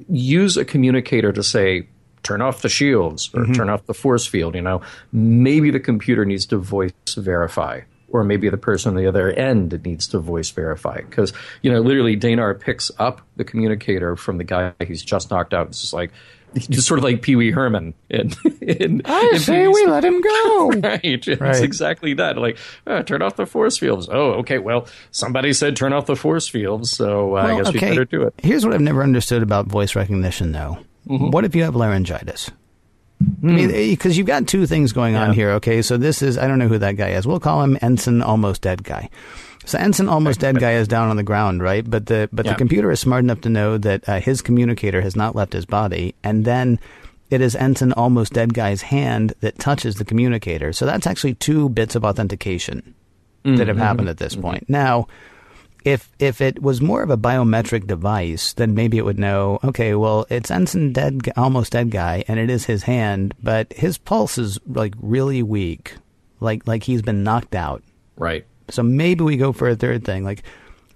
[0.09, 1.87] use a communicator to say
[2.23, 6.25] turn off the shields or turn off the force field, you know, maybe the computer
[6.25, 7.81] needs to voice verify.
[8.13, 10.97] Or maybe the person on the other end needs to voice verify.
[11.01, 15.55] Because, you know, literally Danar picks up the communicator from the guy he's just knocked
[15.55, 15.69] out.
[15.69, 16.11] It's just like,
[16.55, 17.95] just sort of like Pee Wee Herman.
[18.09, 20.71] In, in, I in say Pee-wee's- we let him go.
[20.83, 21.01] right.
[21.05, 21.63] It's Right.
[21.63, 22.37] exactly that.
[22.37, 24.09] Like, uh, turn off the force fields.
[24.11, 24.59] Oh, okay.
[24.59, 28.05] Well, somebody said turn off the force fields, so uh, I Well, guess we better
[28.05, 28.35] do it.
[28.39, 30.79] Here's what I've never understood about voice recognition, though.
[31.09, 31.31] Mm-hmm.
[31.31, 32.51] What if you have laryngitis?
[33.43, 35.33] I mean, because you've got two things going on Hmm.
[35.35, 35.51] Here.
[35.53, 37.27] Okay, so this is I don't know who that guy is.
[37.27, 39.11] We'll call him Ensign Almost Dead Guy.
[39.67, 41.89] So Ensign Almost Dead Guy is down on the ground, right?
[41.89, 42.53] But the but Yeah.
[42.53, 45.67] the computer is smart enough to know that uh, his communicator has not left his
[45.67, 46.81] body, and then
[47.29, 50.73] it is Ensign Almost Dead Guy's hand that touches the communicator.
[50.73, 52.95] So that's actually two bits of authentication
[53.45, 54.69] that have happened at this point.
[54.69, 55.07] Now,
[55.85, 59.59] if if it was more of a biometric device, then maybe it would know.
[59.65, 63.99] Okay, well, it's Ensign dead, almost dead guy, and it is his hand, but his
[63.99, 65.95] pulse is like really weak,
[66.41, 67.83] like like he's been knocked out.
[68.17, 68.45] Right.
[68.69, 70.43] So maybe we go for a third thing, like.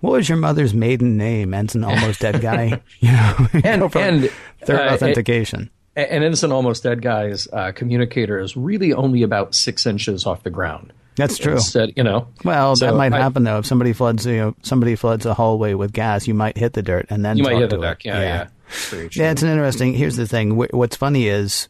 [0.01, 1.55] What was your mother's maiden name?
[1.55, 2.83] Ensign almost dead guy.
[3.01, 5.71] You know, And- and, third uh, authentication.
[5.97, 10.51] An innocent, almost dead guy's uh, communicator is really only about six inches off the
[10.51, 10.93] ground.
[11.17, 11.53] That's true.
[11.55, 12.29] Instead, you know.
[12.45, 13.59] Well, So that might I- happen though.
[13.59, 16.83] If somebody floods, you know, somebody floods a hallway with gas, you might hit the
[16.83, 18.05] dirt and then You might hit the deck.
[18.05, 18.47] Yeah, yeah.
[18.91, 19.23] Very true.
[19.23, 19.95] Yeah, it's an interesting.
[19.95, 20.57] Here's the thing.
[20.57, 21.69] What's funny is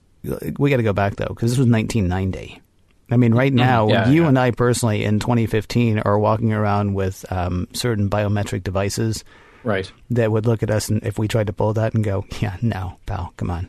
[0.59, 2.61] we got to go back though because this was 1990.
[3.11, 3.91] I mean, right now, Mm-hmm.
[3.93, 4.29] yeah, you yeah.
[4.29, 9.25] and I personally in 2015 are walking around with um, certain biometric devices
[9.63, 9.91] Right.
[10.11, 12.57] that would look at us and if we tried to pull that and go, "Yeah,
[12.63, 13.69] no, pal, come on,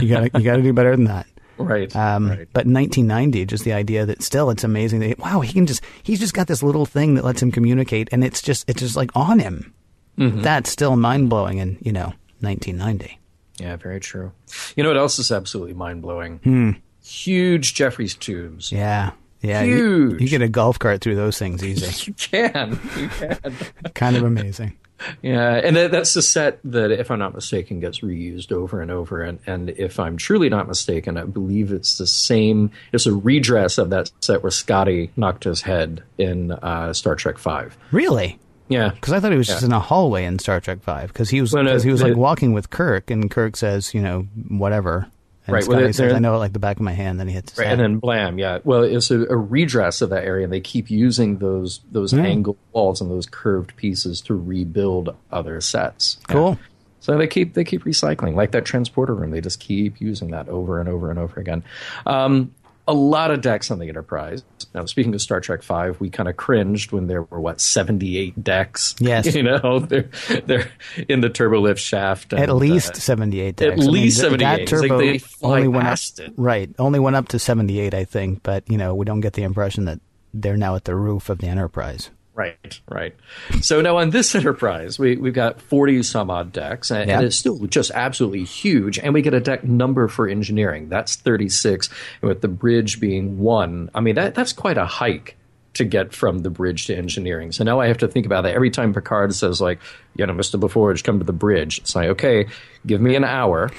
[0.00, 1.26] you got to you got to do better than that."
[1.58, 1.94] Right.
[1.96, 2.48] Um, right.
[2.52, 5.82] But in 1990, just the idea that still it's amazing that wow, he can just
[6.02, 8.96] he's just got this little thing that lets him communicate, and it's just it's just
[8.96, 9.72] like on him.
[10.18, 10.42] Mm-hmm.
[10.42, 13.18] That's still mind blowing, in you know 1990.
[13.58, 14.32] Yeah, very true.
[14.76, 16.82] You know what else is absolutely mind blowing?
[17.02, 18.70] Huge Jefferies tubes.
[18.70, 18.76] Hmm.
[18.76, 19.62] Yeah, yeah.
[19.62, 20.20] You, Huge.
[20.22, 21.86] you get a golf cart through those things easy.
[22.06, 22.78] You can.
[22.98, 23.54] You can.
[23.94, 24.76] kind of amazing.
[25.22, 29.22] Yeah, and that's the set that, if I'm not mistaken, gets reused over and over.
[29.22, 32.70] And, and if I'm truly not mistaken, I believe it's the same.
[32.92, 37.38] It's a redress of that set where Scotty knocked his head in uh, Star Trek
[37.38, 37.76] Five.
[37.92, 38.38] Really?
[38.68, 41.12] Yeah, Because I thought he was just in a hallway in Star Trek Five.
[41.12, 44.02] Because he was Well, no, he was like walking with Kirk, and Kirk says, you
[44.02, 45.06] know, whatever.
[45.46, 47.20] And Right, well, Scotty they're- says, "I know it like the back of my hand."
[47.20, 47.74] Then he hits his Right, head.
[47.78, 48.58] and then blam, yeah.
[48.64, 52.20] Well, it's a, a redress of that area, and they keep using those those Hmm.
[52.20, 56.18] angled walls and those curved pieces to rebuild other sets.
[56.28, 56.34] Yeah.
[56.34, 56.58] cool.
[56.98, 59.30] So they keep they keep recycling, like that transporter room.
[59.30, 61.62] They just keep using that over and over and over again.
[62.06, 62.50] Um,
[62.88, 64.44] a lot of decks on the Enterprise.
[64.74, 68.18] Now, speaking of Star Trek Five, we kind of cringed when there were what seventy
[68.18, 68.94] eight decks.
[68.98, 69.34] Yes.
[69.34, 70.08] you know they're
[70.44, 70.70] they're
[71.08, 72.32] in the turbolift shaft.
[72.32, 73.72] At least uh, 78 at.
[73.72, 74.38] I least th- 78.
[74.38, 76.32] That like turbo they fly only went up, it.
[76.36, 76.70] right?
[76.78, 78.42] Only went up to 78, I think.
[78.42, 80.00] But you know, we don't get the impression that
[80.32, 82.10] they're now at the roof of the Enterprise.
[82.36, 83.14] Right, right.
[83.62, 87.16] So now on this Enterprise, we, we've got 40 some odd decks, and, Yeah.
[87.16, 88.98] and it's still just absolutely huge.
[88.98, 90.90] And we get a deck number for engineering.
[90.90, 91.88] That's 36,
[92.20, 93.90] with the bridge being one.
[93.94, 95.36] I mean, that that's quite a hike
[95.74, 97.52] to get from the bridge to engineering.
[97.52, 98.54] So now I have to think about that.
[98.54, 99.78] Every time Picard says, like,
[100.14, 100.60] you know, Mr.
[100.60, 102.46] LaForge, come to the bridge, it's like, okay,
[102.86, 103.70] give me an hour.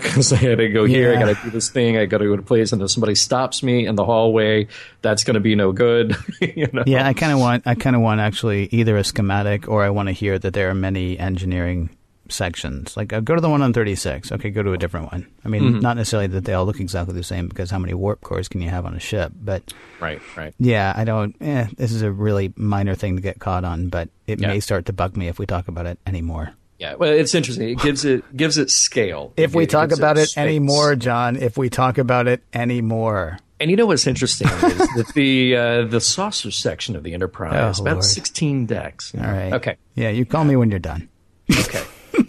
[0.10, 2.24] Because I got to go here, I got to do this thing, I got to
[2.26, 4.66] go to place, and if somebody stops me in the hallway,
[5.02, 6.16] that's going to be no good.
[6.40, 6.82] you know?
[6.86, 7.66] Yeah, I kind of want.
[7.66, 10.68] I kind of want actually either a schematic or I want to hear that there
[10.70, 11.90] are many engineering
[12.28, 12.96] sections.
[12.96, 14.30] Like, uh, go to the one on 36.
[14.32, 15.26] Okay, go to a different one.
[15.44, 15.80] I mean, Mm-hmm.
[15.80, 18.60] not necessarily that they all look exactly the same because how many warp cores can
[18.62, 19.32] you have on a ship?
[19.34, 20.54] But Right, right.
[20.58, 21.34] yeah, I don't.
[21.40, 24.48] Eh, this is a really minor thing to get caught on, but it Yeah.
[24.48, 26.52] may start to bug me if we talk about it anymore.
[26.80, 27.68] Yeah, well, it's interesting.
[27.68, 29.34] It gives it gives it scale.
[29.36, 30.38] If we It talk about it space.
[30.38, 33.38] anymore, John, if we talk about it anymore.
[33.60, 34.60] And you know what's interesting is
[34.96, 38.04] that the uh, the saucer section of the Enterprise Oh, about Lord.
[38.04, 39.12] sixteen decks.
[39.14, 39.52] All right.
[39.52, 39.76] Okay.
[39.94, 41.10] Yeah, you call me when you're done.
[41.50, 41.84] Okay.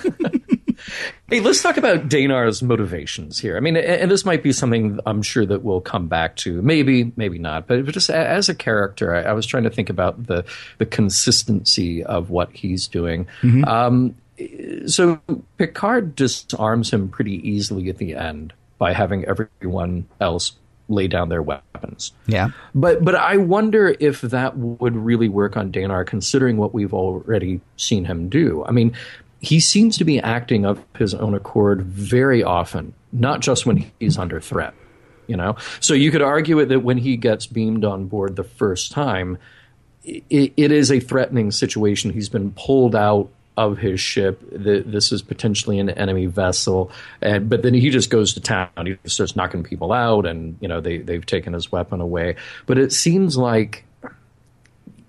[1.30, 3.56] hey, let's talk about Danar's motivations here.
[3.56, 6.62] I mean, and this might be something I'm sure that we'll come back to.
[6.62, 7.68] Maybe, maybe not.
[7.68, 10.44] But just as a character, I, I was trying to think about the
[10.80, 13.28] the consistency of what he's doing.
[13.66, 14.16] Um,
[14.88, 15.22] so
[15.58, 20.54] Picard disarms him pretty easily at the end by having everyone else
[20.92, 22.12] lay down their weapons.
[22.28, 22.50] Yeah.
[22.76, 27.62] But but I wonder if that would really work on Danar, considering what we've already
[27.78, 28.64] seen him do.
[28.66, 28.96] I mean,
[29.40, 34.18] he seems to be acting of his own accord very often, not just when he's
[34.18, 34.74] under threat.
[35.28, 38.44] You know, so you could argue it that when he gets beamed on board the
[38.44, 39.38] first time,
[40.06, 42.12] i it is a threatening situation.
[42.12, 43.30] He's been pulled out
[43.70, 44.42] of his ship.
[44.52, 48.70] The, this is potentially an enemy vessel, and but then he just goes to town.
[48.86, 52.36] He starts knocking people out, and you know they they've taken his weapon away.
[52.66, 53.86] But it seems like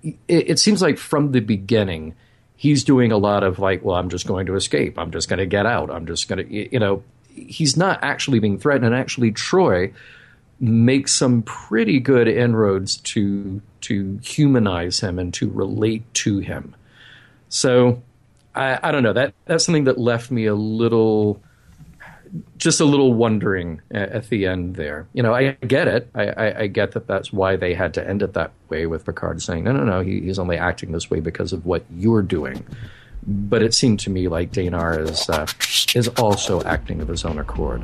[0.02, 2.14] it, it seems like from the beginning
[2.56, 4.96] he's doing a lot of like, well, I'm just going to escape.
[4.96, 5.90] I'm just going to get out.
[5.90, 7.02] I'm just going to you know.
[7.34, 9.94] He's not actually being threatened, and actually Troi
[10.60, 16.74] makes some pretty good inroads to to humanize him and to relate to him.
[17.48, 18.02] So
[18.54, 21.42] I, I don't know that that's something that left me a little
[22.56, 25.06] just a little wondering at, the end there.
[25.12, 26.08] You know, I get it.
[26.14, 29.04] I, I, I get that that's why they had to end it that way with
[29.04, 32.22] Picard saying, no, no, no, he, he's only acting this way because of what you're
[32.22, 32.64] doing.
[33.26, 35.46] But it seemed to me like Danar is uh,
[35.96, 37.82] is also acting of his own accord.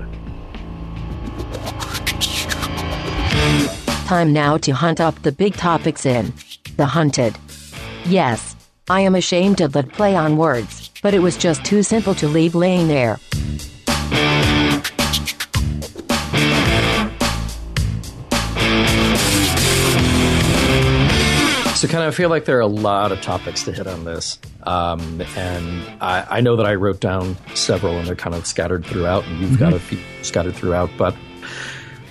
[4.06, 6.32] Time now to hunt up the big topics in
[6.76, 7.36] The Hunted.
[8.06, 8.56] Yes,
[8.90, 12.26] I am ashamed of that play on words, but it was just too simple to
[12.26, 13.18] leave laying there.
[21.74, 24.38] So, kind of feel like there are a lot of topics to hit on this.
[24.62, 28.86] Um, and I, I know that I wrote down several and they're kind of scattered
[28.86, 30.90] throughout, and you've got a few scattered throughout.
[30.96, 31.14] But,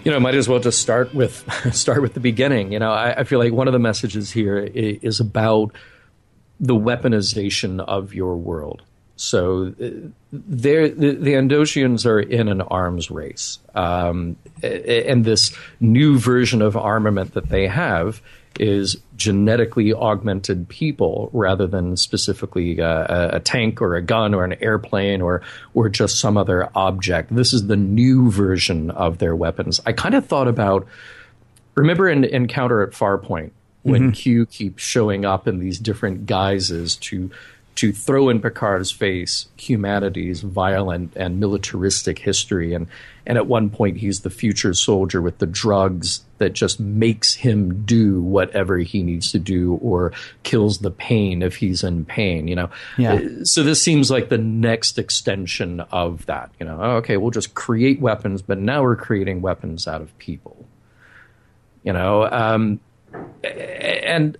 [0.03, 2.71] you know, might as well just start with start with the beginning.
[2.71, 5.75] You know, I, I feel like one of the messages here is about
[6.59, 8.81] the weaponization of your world.
[9.17, 13.57] So the, the Angosians are in an arms race.
[13.73, 18.21] Um, and this new version of armament that they have
[18.59, 24.43] is genetically augmented people rather than specifically uh, a, a tank or a gun or
[24.43, 25.41] an airplane or,
[25.73, 27.35] or just some other object.
[27.35, 29.81] This is the new version of their weapons.
[29.85, 30.87] I kind of thought about
[31.75, 33.51] remember in Encounter at Farpoint
[33.91, 37.31] when Q keeps showing up in these different guises to
[37.77, 42.73] to throw in Picard's face humanity's violent and militaristic history.
[42.73, 42.87] And
[43.27, 47.83] and at one point he's the future soldier with the drugs that just makes him
[47.83, 52.55] do whatever he needs to do or kills the pain if he's in pain you
[52.55, 52.71] know?
[52.97, 53.13] Yeah.
[53.13, 56.81] Uh, so this seems like the next extension of that you know?
[56.81, 60.65] Okay we'll just create weapons but now we're creating weapons out of people.
[61.83, 62.79] You know um,
[63.43, 64.37] and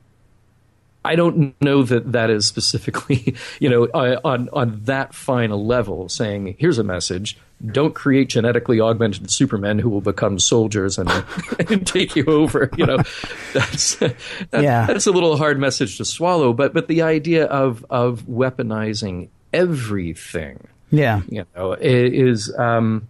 [1.06, 6.10] I don't know that that is specifically, you know, on on that fine a level.
[6.10, 11.10] Saying here's a message: don't create genetically augmented supermen who will become soldiers and,
[11.70, 12.70] and take you over.
[12.78, 12.98] You know,
[13.54, 14.16] that's that,
[14.52, 14.86] Yeah.
[14.86, 16.52] that's a little hard message to swallow.
[16.54, 21.22] But but the idea of of weaponizing everything, Yeah.
[21.30, 23.08] you know, is um,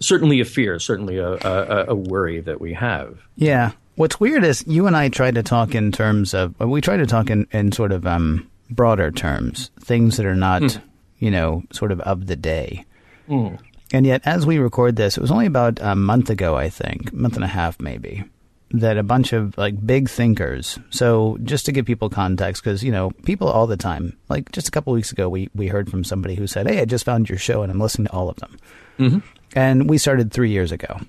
[0.00, 3.18] certainly a fear, certainly a, a, a worry that we have.
[3.36, 3.72] Yeah.
[4.00, 7.04] What's weird is you and I tried to talk in terms of we try to
[7.04, 10.78] talk in, in sort of um, broader terms, things that are not, hmm.
[11.18, 12.86] you know, sort of of the day.
[13.26, 13.56] Hmm.
[13.92, 17.12] And yet, as we record this, it was only about a month ago, I think,
[17.12, 18.24] month and a half maybe,
[18.70, 20.78] that a bunch of like big thinkers.
[20.88, 24.16] So, just to give people context, because you know, people all the time.
[24.30, 26.86] Like just a couple weeks ago, we we heard from somebody who said, "Hey, I
[26.86, 28.56] just found your show and I'm listening to all of them."
[28.98, 29.18] Mm-hmm.
[29.54, 31.00] And we started three years ago.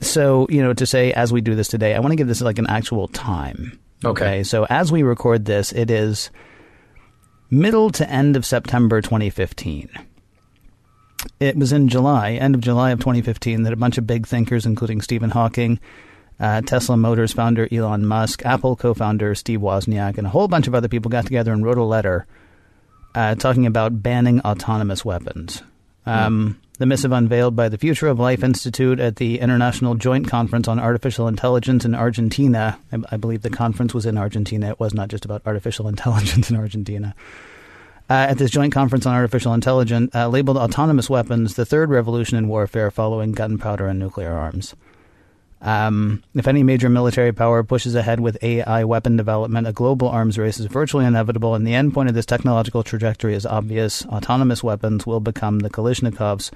[0.00, 2.40] So, you know, to say as we do this today, I want to give this
[2.40, 3.78] like an actual time.
[4.04, 4.44] Okay.
[4.44, 6.30] So, as we record this, it is
[7.50, 9.88] middle to end of September 2015.
[11.40, 14.66] It was in July, end of July of 2015, that a bunch of big thinkers,
[14.66, 15.80] including Stephen Hawking,
[16.38, 20.68] uh, Tesla Motors founder Elon Musk, Apple co founder Steve Wozniak, and a whole bunch
[20.68, 22.26] of other people got together and wrote a letter
[23.14, 25.62] uh, talking about banning autonomous weapons.
[26.06, 30.68] Um, The missive unveiled by the Future of Life Institute at the International Joint Conference
[30.68, 32.78] on Artificial Intelligence in Argentina.
[32.92, 34.70] I, I believe the conference was in Argentina.
[34.70, 37.16] It was not just about artificial intelligence in Argentina.
[38.08, 42.38] Uh, at this joint conference on artificial intelligence, uh, labeled autonomous weapons the third revolution
[42.38, 44.76] in warfare following gunpowder and nuclear arms.
[45.60, 50.38] Um, if any major military power pushes ahead with AI weapon development, a global arms
[50.38, 54.06] race is virtually inevitable, and the endpoint of this technological trajectory is obvious.
[54.06, 56.52] Autonomous weapons will become the Kalashnikovs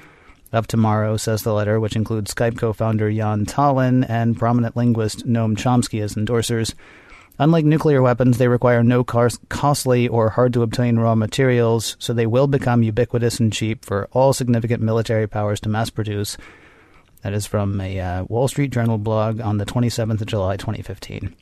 [0.53, 5.27] of tomorrow, says the letter, which includes Skype co founder Jan Tallinn and prominent linguist
[5.27, 6.75] Noam Chomsky as endorsers.
[7.39, 12.27] Unlike nuclear weapons, they require no costly or hard to obtain raw materials, so they
[12.27, 16.37] will become ubiquitous and cheap for all significant military powers to mass produce.
[17.23, 21.35] That is from a uh, Wall Street Journal blog on the 27th of July, 2015.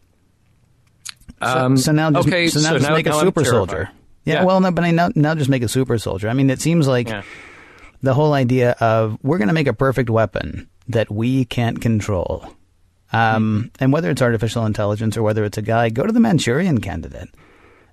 [1.41, 3.25] Um, so, so, now just, okay, so now so just now- make a now I'm
[3.27, 3.91] super soldier.
[4.25, 4.45] Yeah, Yeah.
[4.45, 6.29] well, no, but I now, now just make a super soldier.
[6.29, 7.23] I mean, it seems like Yeah.
[8.03, 12.47] the whole idea of we're going to make a perfect weapon that we can't control.
[13.13, 16.81] Um, And whether it's artificial intelligence or whether it's a guy, go to the Manchurian
[16.81, 17.29] candidate.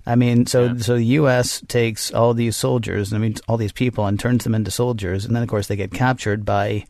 [0.05, 0.73] I mean, so Yeah.
[0.79, 1.61] so the U.S.
[1.67, 5.35] takes all these soldiers, I mean, all these people, and turns them into soldiers, and
[5.35, 6.83] then of course they get captured by.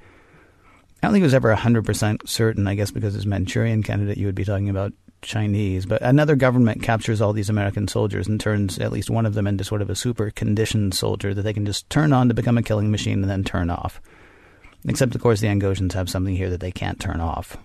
[1.01, 2.67] I don't think it was ever hundred percent certain.
[2.67, 6.83] I guess because it's Manchurian candidate, you would be talking about Chinese, but another government
[6.83, 9.89] captures all these American soldiers and turns at least one of them into sort of
[9.89, 13.21] a super conditioned soldier that they can just turn on to become a killing machine
[13.21, 13.99] and then turn off.
[14.87, 17.57] Except, of course, the Angosians have something here that they can't turn off.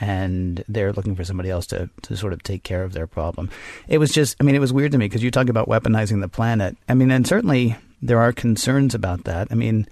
[0.00, 3.50] And they're looking for somebody else to, to sort of take care of their problem.
[3.88, 6.20] It was just, I mean, it was weird to me because you talk about weaponizing
[6.20, 6.76] the planet.
[6.88, 9.48] I mean, and certainly there are concerns about that.
[9.50, 9.86] I mean,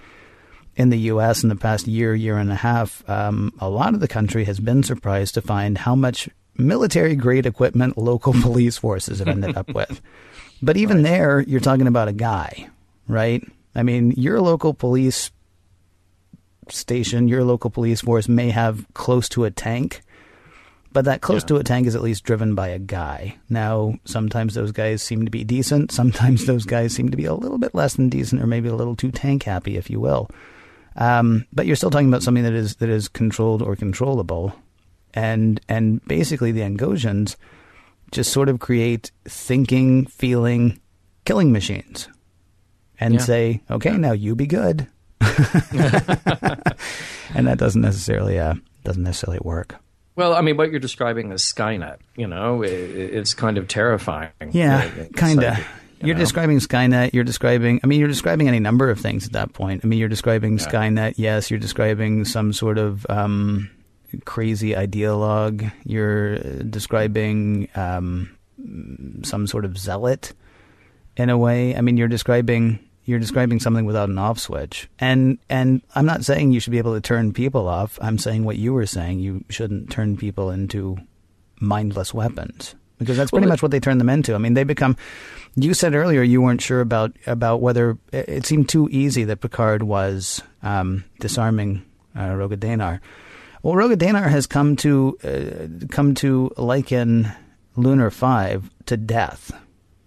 [0.81, 1.43] in the U.S.
[1.43, 4.59] in the past year, year and a half, um, a lot of the country has
[4.59, 9.69] been surprised to find how much military grade equipment local police forces have ended up
[9.75, 10.01] with.
[10.63, 12.69] But even there, you're talking about a guy,
[13.09, 13.43] right?
[13.75, 15.31] I mean, your local police
[16.69, 20.03] station, your local police force may have close to a tank,
[20.93, 21.49] but that close Yeah.
[21.49, 23.37] to a tank is at least driven by a guy.
[23.49, 25.93] Now, sometimes those guys seem to be decent.
[25.93, 28.75] Sometimes those guys seem to be a little bit less than decent, or maybe a
[28.75, 30.31] little too tank happy, if you will.
[30.97, 34.55] Um, but you're still talking about something that is that is controlled or controllable,
[35.15, 37.37] and and basically the Angosians
[38.13, 40.81] just sort of create thinking, feeling,
[41.25, 42.09] killing machines,
[42.99, 43.21] and Yeah.
[43.21, 44.87] say, okay, now you be good,
[45.21, 45.37] and
[47.47, 49.77] that doesn't necessarily uh, doesn't necessarily work.
[50.17, 51.99] Well, I mean, what you're describing is Skynet.
[52.17, 54.31] You know, it, it's kind of terrifying.
[54.51, 55.57] Yeah, kind of.
[56.03, 56.21] You're know.
[56.21, 57.13] describing Skynet.
[57.13, 57.81] You're describing.
[57.83, 59.83] I mean, you're describing any number of things at that point.
[59.85, 60.65] I mean, you're describing Yeah.
[60.67, 61.15] Skynet.
[61.17, 63.71] Yes, you're describing some sort of um,
[64.25, 65.71] crazy ideologue.
[65.85, 68.37] You're uh, describing um,
[69.23, 70.33] some sort of zealot,
[71.17, 71.77] in a way.
[71.77, 72.79] I mean, you're describing.
[73.05, 76.79] You're describing something without an off switch, and and I'm not saying you should be
[76.79, 77.99] able to turn people off.
[78.01, 79.19] I'm saying what you were saying.
[79.21, 80.97] You shouldn't turn people into
[81.61, 84.35] mindless weapons because that's pretty Well, much what they turn them into.
[84.37, 84.97] I mean, they become.
[85.57, 89.83] You said earlier you weren't sure about about whether it seemed too easy that Picard
[89.83, 91.83] was um, disarming
[92.15, 93.01] uh, Roga
[93.63, 97.33] Well, Roga Danar has come to uh, come to liken
[97.75, 99.51] Lunar Five to death.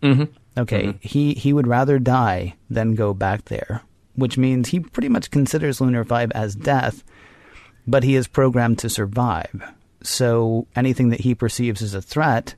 [0.01, 0.29] Mhm.
[0.57, 3.81] Okay, he he would rather die than go back there,
[4.15, 7.03] which means he pretty much considers Lunar Five as death,
[7.87, 9.61] but he is programmed to survive.
[10.03, 12.55] So anything that he perceives as a threat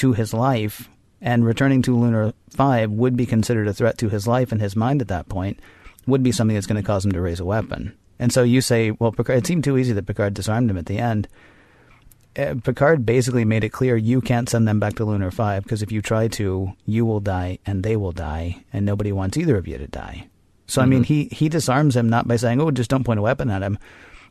[0.00, 0.88] to his life
[1.20, 4.74] and returning to Lunar 5 would be considered a threat to his life and his
[4.74, 5.60] mind at that point,
[6.06, 7.94] would be something that's going to cause him to raise a weapon.
[8.18, 10.86] And so you say, well, Picard, it seemed too easy that Picard disarmed him at
[10.86, 11.28] the end.
[12.34, 15.82] Uh, Picard basically made it clear you can't send them back to Lunar 5 because
[15.82, 19.58] if you try to, you will die and they will die, and nobody wants either
[19.58, 20.28] of you to die.
[20.66, 23.22] So, I mean, he, he disarms him not by saying, oh, just don't point a
[23.22, 23.78] weapon at him.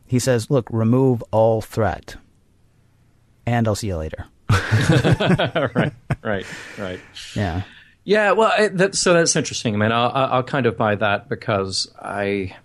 [0.06, 2.16] He says, look, remove all threat,
[3.46, 4.26] and I'll see you later.
[5.74, 6.46] right, right,
[6.78, 7.00] right.
[7.34, 7.62] Yeah.
[8.04, 9.74] Yeah, well, I, that, so that's interesting.
[9.74, 12.56] I mean, I'll, I'll kind of buy that because I,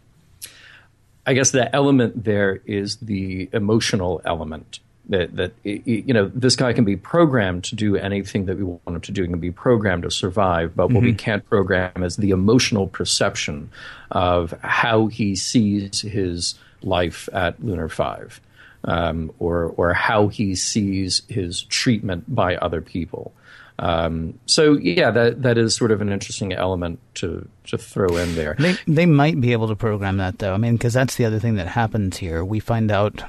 [1.25, 4.79] I guess the element there is the emotional element.
[5.09, 8.87] That that you know, this guy can be programmed to do anything that we want
[8.87, 9.21] him to do.
[9.21, 11.17] He can be programmed to survive, but what we mm-hmm.
[11.17, 13.69] can't program is the emotional perception
[14.09, 18.41] of how he sees his life at Lunar Five,
[18.85, 23.33] um, or or how he sees his treatment by other people.
[23.77, 28.35] Um, so yeah, that that is sort of an interesting element to to throw in
[28.35, 28.55] there.
[28.57, 30.53] They they might be able to program that though.
[30.53, 32.43] I mean, because that's the other thing that happens here.
[32.45, 33.23] We find out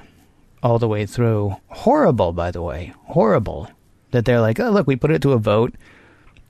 [0.63, 1.57] all the way through.
[1.69, 3.69] Horrible, by the way, horrible
[4.13, 5.75] that they're like, oh look, we put it to a vote,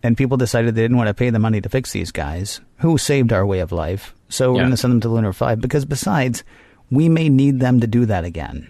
[0.03, 2.99] and people decided they didn't want to pay the money to fix these guys who
[2.99, 4.15] saved our way of life.
[4.29, 4.63] So we're Yeah.
[4.65, 6.45] going to send them to Lunar Five because besides,
[6.91, 8.69] we may need them to do that again.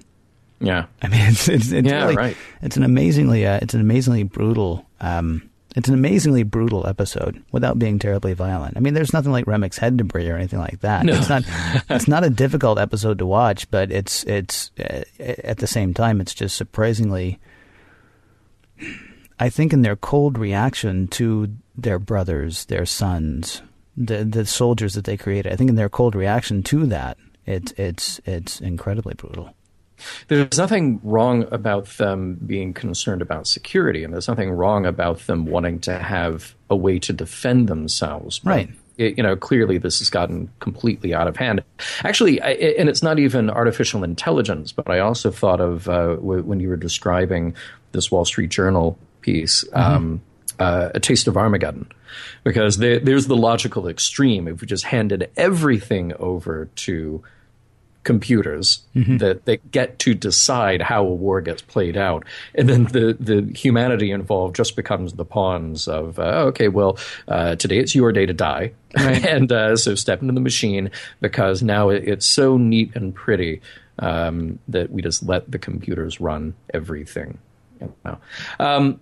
[0.61, 0.87] Yeah.
[1.03, 2.37] I mean, it's it's, it's Yeah, really right.
[2.63, 7.79] it's an amazingly uh, it's an amazingly brutal um, it's an amazingly brutal episode without
[7.79, 8.79] being terribly violent.
[8.79, 11.05] I mean, there's nothing like Remmick's head debris or anything like that.
[11.05, 11.13] No.
[11.15, 11.43] It's not
[11.91, 16.21] it's not a difficult episode to watch, but it's it's uh, at the same time
[16.21, 17.39] it's just surprisingly.
[19.39, 23.61] I think in their cold reaction to their brothers, their sons,
[23.97, 27.73] the the soldiers that they created, I think in their cold reaction to that, it's
[27.77, 29.53] it's it's incredibly brutal.
[30.29, 35.47] There's nothing wrong about them being concerned about security, and there's nothing wrong about them
[35.47, 38.41] wanting to have a way to defend themselves.
[38.45, 38.71] Right.
[38.99, 41.63] it- you know, clearly this has gotten completely out of hand.
[42.03, 46.43] Actually, I, and it's not even artificial intelligence, but I also thought of uh, w-
[46.43, 47.55] when you were describing
[47.93, 50.23] this Wall Street Journal piece, um,
[50.59, 51.91] uh, A Taste of Armageddon.
[52.45, 54.49] Because there, there's the logical extreme.
[54.49, 57.23] If we just handed everything over to
[58.07, 58.87] computers
[59.19, 62.25] that, that get to decide how a war gets played out.
[62.55, 66.99] And then the, the humanity involved just becomes the pawns of, uh, okay, well,
[67.29, 68.73] uh, today it's your day to die.
[68.97, 70.91] and uh, so step into the machine
[71.21, 73.61] because now it, it's so neat and pretty
[73.99, 77.39] um, that we just let the computers run everything.
[77.81, 78.19] You know?
[78.61, 79.01] um,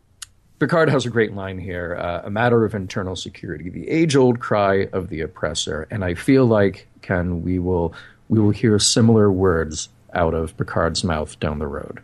[0.61, 4.40] Picard has a great line here uh, a matter of internal security, the age old
[4.40, 5.86] cry of the oppressor.
[5.90, 7.92] And I feel like, Ken, we will,
[8.29, 12.01] we will hear similar words out of Picard's mouth down the road.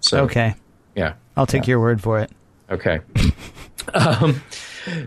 [0.00, 0.54] So, Okay,
[0.94, 1.14] Yeah.
[1.36, 2.30] I'll take your word for it.
[2.70, 3.00] Okay.
[3.94, 4.40] um,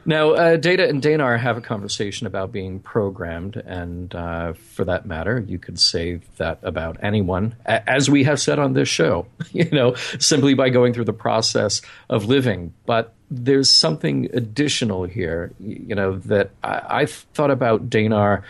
[0.05, 5.05] now, uh, Data and Danar have a conversation about being programmed, and uh, for that
[5.05, 9.25] matter, you could say that about anyone, a- as we have said on this show,
[9.51, 12.73] you know, simply by going through the process of living.
[12.85, 18.43] But there's something additional here, you know, that I, I thought about Danar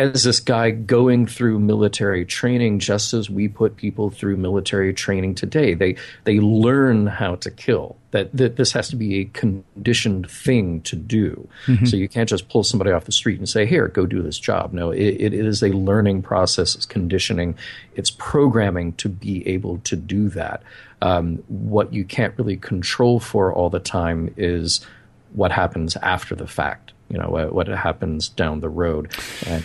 [0.00, 5.34] as this guy going through military training just as we put people through military training
[5.34, 5.94] today they
[6.24, 10.96] they learn how to kill that, that this has to be a conditioned thing to
[10.96, 11.48] do.
[11.86, 14.38] So you can't just pull somebody off the street and say here go do this
[14.38, 14.72] job.
[14.72, 17.56] No it, it is a learning process it's conditioning
[17.94, 20.62] it's programming to be able to do that.
[21.02, 24.84] Um, what you can't really control for all the time is
[25.32, 29.12] what happens after the fact you know what, what happens down the road.
[29.46, 29.64] And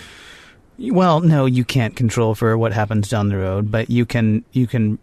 [0.78, 4.68] Well, no, you can't control for what happens down the road, but you can you
[4.68, 5.00] can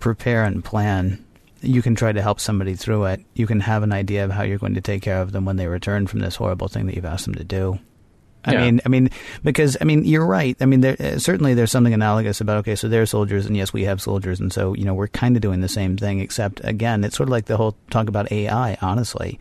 [0.00, 1.24] prepare and plan.
[1.60, 3.20] You can try to help somebody through it.
[3.34, 5.56] You can have an idea of how you're going to take care of them when
[5.56, 7.78] they return from this horrible thing that you've asked them to do.
[8.44, 8.60] I Yeah.
[8.62, 9.10] mean, I mean,
[9.44, 10.56] because I mean, you're right.
[10.60, 13.72] I mean, there, uh, certainly there's something analogous about okay, so they're soldiers, and yes,
[13.72, 16.60] we have soldiers, and so you know we're kind of doing the same thing, except
[16.64, 18.76] again, it's sort of like the whole talk about AI.
[18.82, 19.38] Honestly,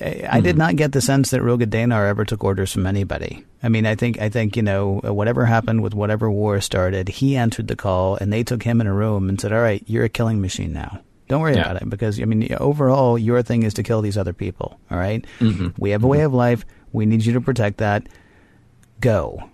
[0.00, 3.44] I I did not get the sense that Roga Danar ever took orders from anybody.
[3.62, 7.36] I mean, I think I think you know whatever happened with whatever war started, he
[7.36, 10.04] answered the call, and they took him in a room and said, "All right, you're
[10.04, 11.00] a killing machine now.
[11.28, 11.62] Don't worry Yeah.
[11.70, 14.78] about it because I mean, overall, your thing is to kill these other people.
[14.90, 15.24] All right?
[15.40, 15.68] Mm-hmm.
[15.78, 16.64] We have a way of life.
[16.92, 18.08] We need you to protect that.
[19.00, 19.50] Go."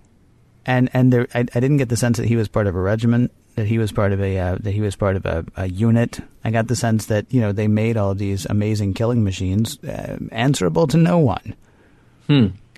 [0.67, 2.81] And and there, I, I didn't get the sense that he was part of a
[2.81, 5.69] regiment, that he was part of a uh, that he was part of a, a
[5.69, 6.21] unit.
[6.45, 9.83] I got the sense that you know they made all of these amazing killing machines
[9.85, 11.55] uh, answerable to no one.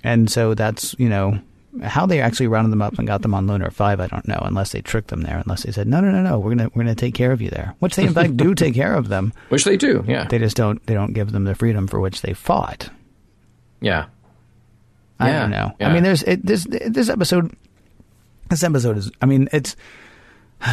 [0.03, 1.39] And so that's you know
[1.83, 3.99] how they actually rounded them up and got them on Lunar Five.
[3.99, 5.41] I don't know unless they tricked them there.
[5.45, 7.49] Unless they said no no no no we're gonna we're gonna take care of you
[7.49, 9.33] there, which they in fact do take care of them.
[9.49, 12.21] which they do yeah They just don't they don't give them the freedom for which
[12.21, 12.89] they fought.
[13.81, 14.05] yeah
[15.19, 15.75] I Yeah, don't know.
[15.79, 15.89] yeah.
[15.89, 17.51] I mean, there's it, this this episode.
[18.49, 19.11] This episode is.
[19.19, 19.75] I mean, it's.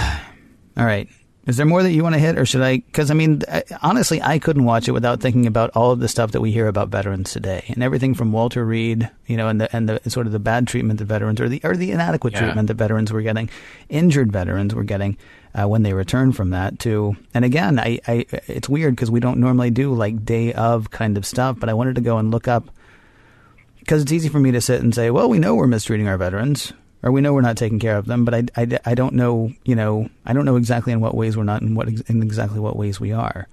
[0.77, 1.09] all right.
[1.47, 2.79] Is there more that you want to hit, or should I?
[2.79, 6.09] Because I mean, I, honestly, I couldn't watch it without thinking about all of the
[6.09, 9.61] stuff that we hear about veterans today, and everything from Walter Reed, you know, and
[9.61, 12.33] the and the sort of the bad treatment that veterans, or the or the inadequate
[12.33, 12.41] Yeah.
[12.41, 13.51] treatment that veterans were getting,
[13.91, 15.19] injured veterans were getting
[15.55, 16.79] uh, when they returned from that.
[16.79, 20.91] To and again, I, I it's weird because we don't normally do like day of
[20.91, 22.71] kind of stuff, but I wanted to go and look up
[23.81, 26.17] because it's easy for me to sit and say, well, we know we're mistreating our
[26.17, 26.73] veterans,
[27.05, 29.53] or we know we're not taking care of them, but I, I, I don't know,
[29.65, 32.59] you know, I don't know exactly in what ways we're not, and what in exactly
[32.59, 33.47] what ways we are.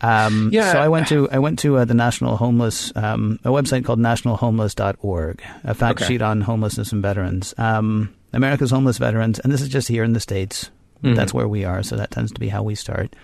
[0.00, 0.72] Um, Yeah.
[0.72, 3.98] So I went to I went to uh, the National Homeless um, a website called
[4.00, 6.08] nationalhomeless.org, a fact Okay.
[6.08, 7.54] sheet on homelessness and veterans.
[7.58, 10.70] Um, America's homeless veterans, and this is just here in the states.
[11.02, 13.16] That's where we are, so that tends to be how we start.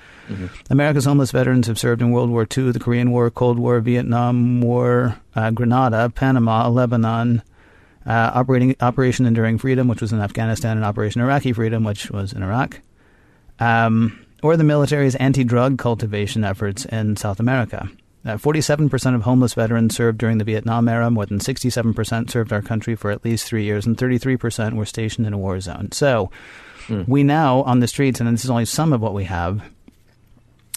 [0.71, 4.63] America's homeless veterans have served in World War II, the Korean War, Cold War, Vietnam
[4.63, 7.43] War, uh, Grenada, Panama, Lebanon,
[8.07, 12.33] uh, operating Operation Enduring Freedom, which was in Afghanistan, and Operation Iraqi Freedom, which was
[12.33, 12.81] in Iraq,
[13.59, 17.89] um, or the military's anti-drug cultivation efforts in South America.
[18.25, 21.09] Uh, 47% of homeless veterans served during the Vietnam era.
[21.11, 25.29] More than 67% served our country for at least three years, and 33% were stationed
[25.29, 25.93] in a war zone.
[25.93, 26.31] So
[26.89, 27.07] mm.
[27.07, 29.63] we now, on the streets, and this is only some of what we have,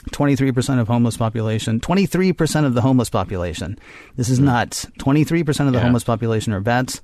[0.10, 3.78] 23% of homeless population, 23% of the homeless population.
[4.16, 4.46] This is mm.
[4.46, 4.86] nuts.
[5.00, 5.84] 23% of the yeah.
[5.84, 7.02] homeless population are vets.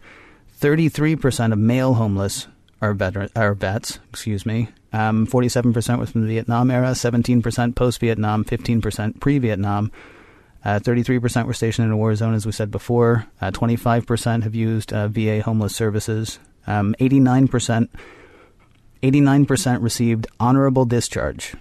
[0.59, 2.47] 33% of male homeless
[2.81, 4.69] are veteran are vets, excuse me.
[4.93, 9.91] Um, 47% was from the Vietnam era, 17% post Vietnam, 15% pre Vietnam.
[10.63, 13.27] Uh, 33% were stationed in a war zone, as we said before.
[13.39, 16.39] Uh, 25% have used uh, VA homeless services.
[16.65, 17.89] Um, 89%
[19.03, 21.53] 89% received honorable discharge.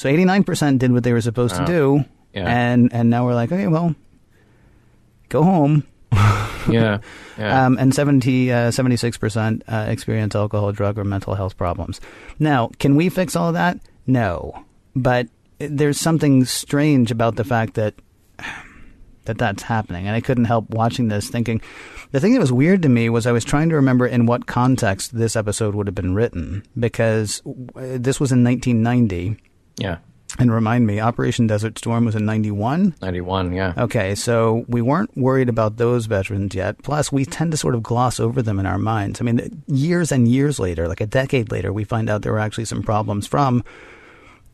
[0.00, 2.06] So 89% did what they were supposed to do.
[2.32, 2.48] Yeah.
[2.48, 3.94] And and now we're like, okay, well,
[5.28, 5.86] go home.
[6.70, 7.00] yeah.
[7.36, 7.66] yeah.
[7.66, 12.00] Um, and 70, uh, 76% uh, experience alcohol, drug, or mental health problems.
[12.38, 13.78] Now, can we fix all of that?
[14.06, 14.64] No.
[14.96, 15.28] But
[15.58, 17.92] there's something strange about the fact that
[19.26, 20.06] that that's happening.
[20.06, 21.60] And I couldn't help watching this thinking
[22.12, 24.46] the thing that was weird to me was I was trying to remember in what
[24.46, 27.42] context this episode would have been written because
[27.76, 29.36] this was in 1990.
[29.80, 29.98] Yeah.
[30.38, 32.94] And remind me, Operation Desert Storm was in 91?
[33.02, 33.74] 91, yeah.
[33.76, 36.82] Okay, so we weren't worried about those veterans yet.
[36.82, 39.20] Plus, we tend to sort of gloss over them in our minds.
[39.20, 42.38] I mean, years and years later, like a decade later, we find out there were
[42.38, 43.64] actually some problems from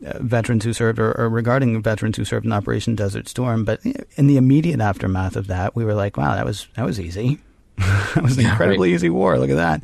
[0.05, 3.63] uh, veterans who served or, or, regarding veterans who served in Operation Desert Storm.
[3.63, 3.79] But
[4.15, 7.39] in the immediate aftermath of that, we were like, wow, that was, that was easy.
[7.77, 8.95] that was an yeah, incredibly right.
[8.95, 9.37] easy war.
[9.37, 9.81] Look at that.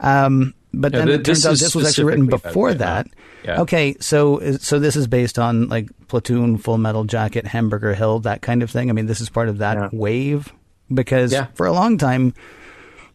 [0.00, 3.08] Um, but yeah, then it turns out this was actually written before that.
[3.44, 3.60] Yeah.
[3.62, 8.42] Okay, so so this is based on like Platoon, Full Metal Jacket, Hamburger Hill, that
[8.42, 8.90] kind of thing.
[8.90, 9.88] I mean, this is part of that yeah.
[9.92, 10.52] wave
[10.92, 12.34] because for a long time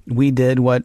[0.07, 0.83] we did what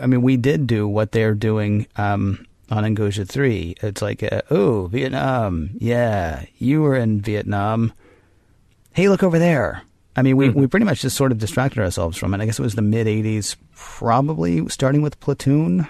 [0.00, 3.74] I mean, we did do what they're doing um, on Angosia Three.
[3.82, 7.92] It's like, uh, oh, Vietnam, yeah, you were in Vietnam.
[8.92, 9.82] Hey, look over there.
[10.16, 10.60] I mean, we, mm-hmm.
[10.60, 12.40] we pretty much just sort of distracted ourselves from it.
[12.40, 15.86] I guess it was the mid 80s, probably starting with Platoon,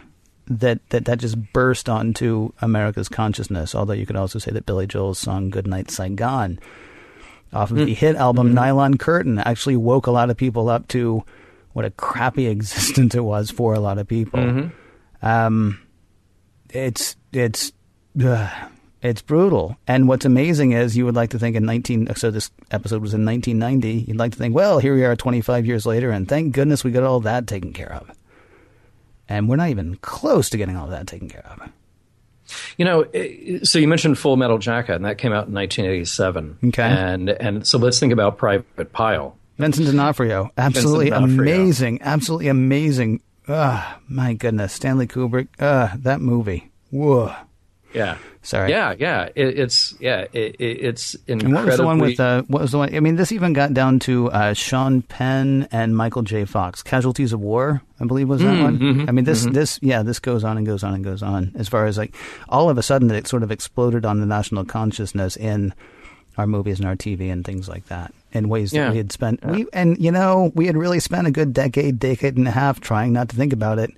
[0.46, 3.74] that, that, that just burst onto America's consciousness.
[3.74, 6.58] Although you could also say that Billy Joel's song Goodnight Saigon
[7.52, 7.86] off of mm-hmm.
[7.86, 8.56] the hit album mm-hmm.
[8.56, 11.24] Nylon Curtain actually woke a lot of people up to
[11.72, 14.40] what a crappy existence it was for a lot of people.
[14.40, 15.26] Mm-hmm.
[15.26, 15.80] Um,
[16.68, 17.72] it's, it's,
[18.22, 18.50] uh,
[19.02, 19.76] it's brutal.
[19.86, 23.14] And what's amazing is you would like to think in 19, so this episode was
[23.14, 26.54] in 1990, you'd like to think, well, here we are 25 years later, and thank
[26.54, 28.10] goodness we got all that taken care of.
[29.28, 31.70] And we're not even close to getting all that taken care of.
[32.76, 33.04] You know,
[33.62, 36.58] so you mentioned Full Metal Jacket, and that came out in 1987.
[36.64, 36.82] Okay.
[36.82, 39.36] And, and so let's think about Private Pile.
[39.58, 40.50] Vincent D'Onofrio.
[40.56, 41.40] Absolutely D'Onofrio.
[41.40, 42.02] amazing.
[42.02, 43.20] Absolutely amazing.
[43.46, 44.72] Ah, my goodness.
[44.72, 45.48] Stanley Kubrick.
[45.60, 46.70] Ah, that movie.
[46.90, 47.34] Whoa.
[47.94, 48.16] Yeah.
[48.42, 48.70] Sorry.
[48.70, 49.28] Yeah, yeah.
[49.34, 50.24] It, it's yeah.
[50.32, 51.44] It, it's incredibly.
[51.44, 52.20] And what was the one with?
[52.20, 52.94] Uh, what was the one?
[52.94, 56.46] I mean, this even got down to uh, Sean Penn and Michael J.
[56.46, 56.82] Fox.
[56.82, 58.78] Casualties of War, I believe, was that mm, one.
[58.78, 59.52] Mm-hmm, I mean, this mm-hmm.
[59.52, 61.52] this yeah, this goes on and goes on and goes on.
[61.54, 62.14] As far as like,
[62.48, 65.74] all of a sudden, that it sort of exploded on the national consciousness in
[66.38, 68.84] our movies and our TV and things like that in ways yeah.
[68.84, 69.40] that we had spent.
[69.42, 69.50] Yeah.
[69.50, 72.80] We and you know we had really spent a good decade, decade and a half
[72.80, 73.90] trying not to think about it.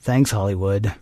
[0.00, 0.92] Thanks, Hollywood.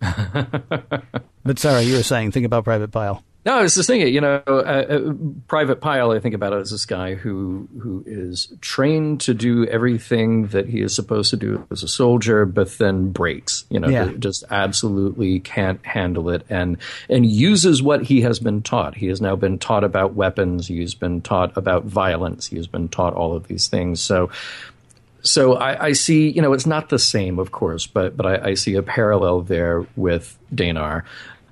[1.44, 3.22] but sorry, you were saying, think about Private Pile.
[3.48, 5.12] No, it's was just thinking, you know, uh, uh,
[5.46, 9.64] Private Pile, I think about it as this guy who who is trained to do
[9.64, 13.88] everything that he is supposed to do as a soldier, but then breaks, you know,
[13.88, 14.12] yeah.
[14.18, 16.76] just absolutely can't handle it and
[17.08, 18.96] and uses what he has been taught.
[18.96, 22.88] He has now been taught about weapons, he's been taught about violence, he has been
[22.90, 24.02] taught all of these things.
[24.02, 24.30] So
[25.22, 28.50] so I, I, see, you know, it's not the same, of course, but but I,
[28.50, 31.02] I see a parallel there with Danar.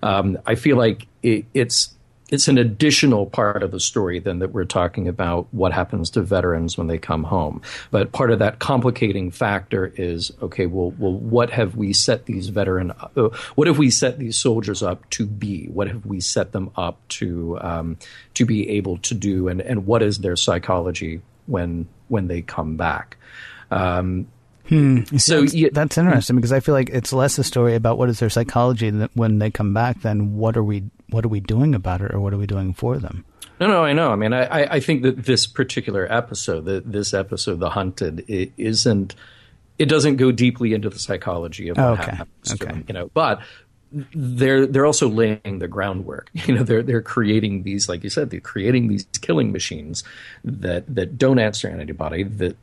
[0.02, 1.96] Um, I feel like it, it's
[2.28, 6.22] it's an additional part of the story than that we're talking about what happens to
[6.22, 7.62] veterans when they come home.
[7.90, 10.66] But part of that complicating factor is okay.
[10.66, 12.92] Well, well, what have we set these veteran?
[13.16, 15.66] Uh, what have we set these soldiers up to be?
[15.66, 17.96] What have we set them up to um,
[18.34, 19.48] to be able to do?
[19.48, 23.16] And and what is their psychology when when they come back?
[23.70, 24.28] Um,
[24.68, 25.04] Hmm.
[25.16, 28.08] So that's, you, that's interesting because I feel like it's less a story about what
[28.08, 31.74] is their psychology when they come back than what are we what are we doing
[31.74, 33.24] about it or what are we doing for them.
[33.60, 34.10] No, no, I know.
[34.10, 38.52] I mean, I, I think that this particular episode, the, this episode, The Hunted, it
[38.56, 39.14] isn't.
[39.78, 42.16] It doesn't go deeply into the psychology of what okay.
[42.16, 42.58] happens okay.
[42.58, 43.10] to them, you know.
[43.12, 43.40] But
[43.92, 46.30] they're they're also laying the groundwork.
[46.46, 50.02] You know, they're they're creating these, like you said, they're creating these killing machines
[50.44, 52.56] that that don't answer antibody that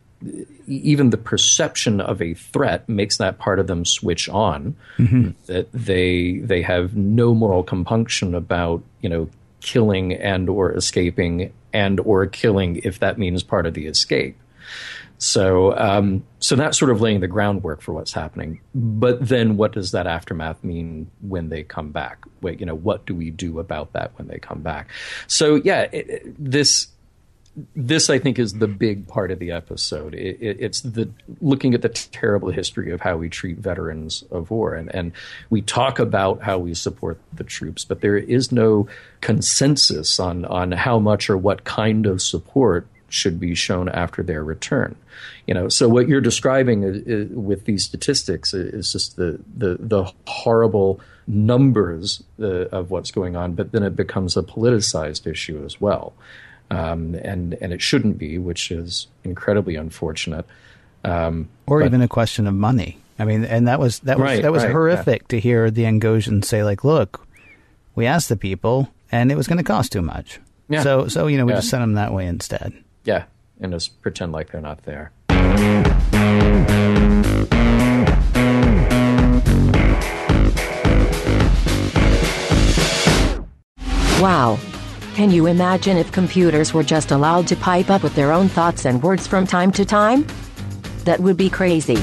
[0.68, 4.76] even the perception of a threat makes that part of them switch on.
[4.98, 5.32] Mm-hmm.
[5.48, 9.30] That they they have no moral compunction about you know
[9.62, 14.38] killing and or escaping and or killing if that means part of the escape.
[15.24, 18.60] So, um, so that's sort of laying the groundwork for what's happening.
[18.76, 22.26] But then, what does that aftermath mean when they come back?
[22.42, 24.90] Wait, you know, what do we do about that when they come back?
[25.28, 26.88] So, yeah, it, it, this
[27.76, 30.16] this I think is the big part of the episode.
[30.16, 34.50] It, it, it's the looking at the terrible history of how we treat veterans of
[34.50, 35.12] war, and and
[35.50, 38.88] we talk about how we support the troops, but there is no
[39.22, 44.44] consensus on on how much or what kind of support should be shown after their
[44.44, 44.96] return.
[45.46, 49.78] You know, so what you're describing is, is, with these statistics is just the the,
[49.80, 55.64] the horrible numbers uh, of what's going on, but then it becomes a politicized issue
[55.64, 56.14] as well,
[56.74, 60.46] um, and and it shouldn't be, which is incredibly unfortunate.
[61.04, 62.98] Um, or but, even a question of money.
[63.20, 65.28] I mean, and that was that was right, that was right, horrific yeah.
[65.30, 67.28] to hear the Angosians say, like, look,
[67.96, 70.40] we asked the people, and it was going to cost too much.
[70.70, 70.82] Yeah.
[70.82, 71.58] So so you know we yeah.
[71.58, 72.74] just sent them that way instead.
[73.04, 73.26] Yeah,
[73.60, 75.12] and just pretend like they're not there.
[84.24, 84.58] Wow.
[85.16, 88.84] Can you imagine if computers were just allowed to pipe up with their own thoughts
[88.84, 90.26] and words from time to time?
[91.04, 91.98] That would be crazy.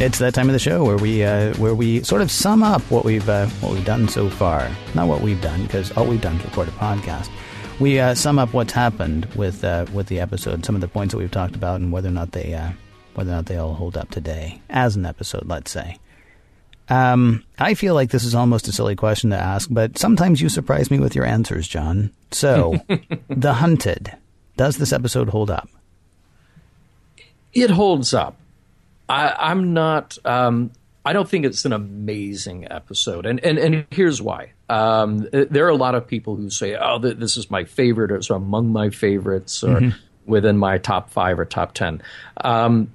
[0.00, 2.80] It's that time of the show where we uh, where we sort of sum up
[2.92, 4.70] what we've uh, what we've done so far.
[4.94, 7.28] Not what we've done because all we've done is record a podcast.
[7.80, 11.12] We uh, sum up what's happened with uh, with the episode, some of the points
[11.12, 12.70] that we've talked about, and whether or not they uh,
[13.14, 15.46] whether or not they all hold up today as an episode.
[15.46, 15.98] Let's say.
[16.88, 20.48] Um, I feel like this is almost a silly question to ask, but sometimes you
[20.48, 22.10] surprise me with your answers, John.
[22.30, 22.74] So,
[23.28, 24.12] The Hunted.
[24.56, 25.68] Does this episode hold up?
[27.52, 28.36] It holds up.
[29.08, 30.18] I, am not.
[30.24, 30.70] Um,
[31.04, 34.52] I don't think it's an amazing episode, and and and here's why.
[34.70, 38.16] Um, there are a lot of people who say, "Oh, this is my favorite," or
[38.16, 39.98] "It's among my favorites," or mm-hmm.
[40.30, 42.02] within my top five or top ten.
[42.38, 42.90] Um,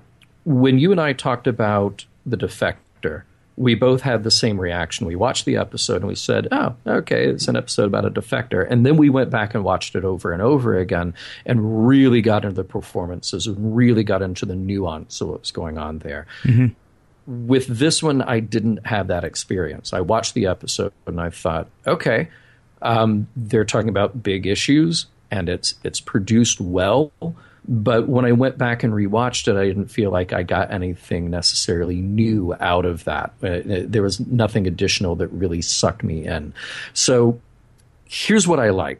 [0.45, 3.23] when you and I talked about the Defector,
[3.59, 5.05] we both had the same reaction.
[5.05, 8.65] We watched the episode and we said, "Oh, okay, it's an episode about a defector."
[8.67, 11.13] And then we went back and watched it over and over again
[11.45, 15.51] and really got into the performances and really got into the nuance of what was
[15.51, 16.25] going on there.
[16.43, 17.47] Mm-hmm.
[17.47, 19.91] With this one, I didn't have that experience.
[19.91, 22.29] I watched the episode and I thought, "Okay,
[22.81, 27.11] um, they're talking about big issues and it's it's produced well."
[27.71, 31.29] But when I went back and rewatched it, I didn't feel like I got anything
[31.29, 33.31] necessarily new out of that.
[33.43, 36.51] Uh, there was nothing additional that really sucked me in.
[36.93, 37.39] So
[38.05, 38.99] here's what I like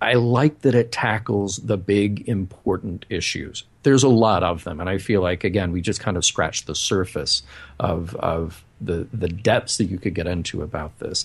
[0.00, 3.64] I like that it tackles the big, important issues.
[3.82, 6.66] There's a lot of them, and I feel like again we just kind of scratched
[6.66, 7.42] the surface
[7.80, 11.24] of of the the depths that you could get into about this.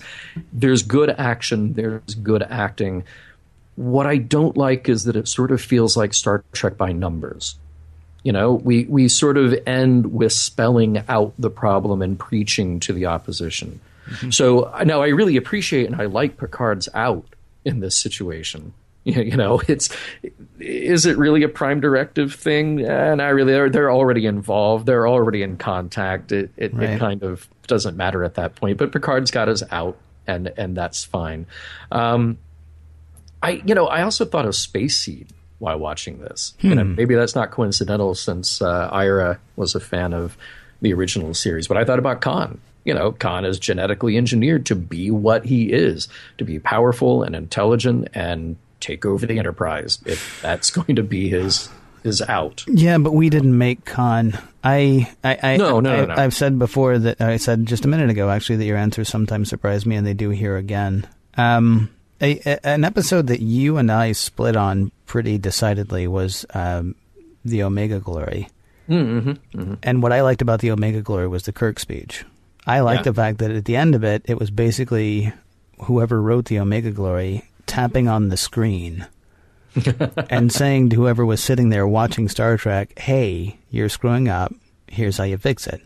[0.54, 3.04] There's good action, there's good acting,
[3.76, 7.56] what I don't like is that it sort of feels like Star Trek by numbers.
[8.24, 12.94] You know, we, we sort of end with spelling out the problem and preaching to
[12.94, 13.80] the opposition.
[14.08, 14.30] Mm-hmm.
[14.30, 17.26] So now I really appreciate and I like Picard's out
[17.66, 18.74] in this situation.
[19.04, 19.90] You know, it's
[20.60, 22.86] is it really a prime directive thing?
[22.86, 23.52] Eh, not really.
[23.52, 24.86] They're, they're already involved.
[24.86, 26.32] They're already in contact.
[26.32, 26.92] It it, right.
[26.92, 28.78] it, kind of doesn't matter at that point.
[28.78, 29.98] But Picard's got us out,
[30.28, 31.48] and and that's fine.
[31.92, 32.38] Um,
[33.42, 35.28] I, you know, I also thought of Space Seed
[35.60, 36.54] while watching this.
[36.62, 36.78] Hmm.
[36.78, 40.38] And maybe that's not coincidental since uh, Ira was a fan of
[40.82, 41.68] the original series.
[41.68, 42.60] But I thought about Khan.
[42.84, 46.08] You know, Khan is genetically engineered to be what he is,
[46.39, 50.00] to be powerful and intelligent and take over the Enterprise.
[50.06, 51.70] If that's going to be his
[52.04, 52.64] is out.
[52.68, 54.38] Yeah, but we didn't make Khan.
[54.64, 57.88] I, I, I no, no, I, no, I've said before that I said just a
[57.88, 61.08] minute ago actually that your answers sometimes surprise me, and they do here again.
[61.38, 61.92] Um,
[62.22, 66.96] a, a, an episode that you and I split on pretty decidedly was um,
[67.44, 68.48] the Omega Glory.
[68.88, 69.74] Mm-hmm, mm-hmm.
[69.84, 72.26] And what I liked about the Omega Glory was the Kirk speech.
[72.68, 73.12] I liked yeah.
[73.12, 75.34] the fact that at the end of it, it was basically
[75.84, 79.08] whoever wrote the Omega Glory tapping on the screen
[80.30, 84.54] and saying to whoever was sitting there watching Star Trek, hey, you're screwing up.
[84.88, 85.82] Here's how you fix it.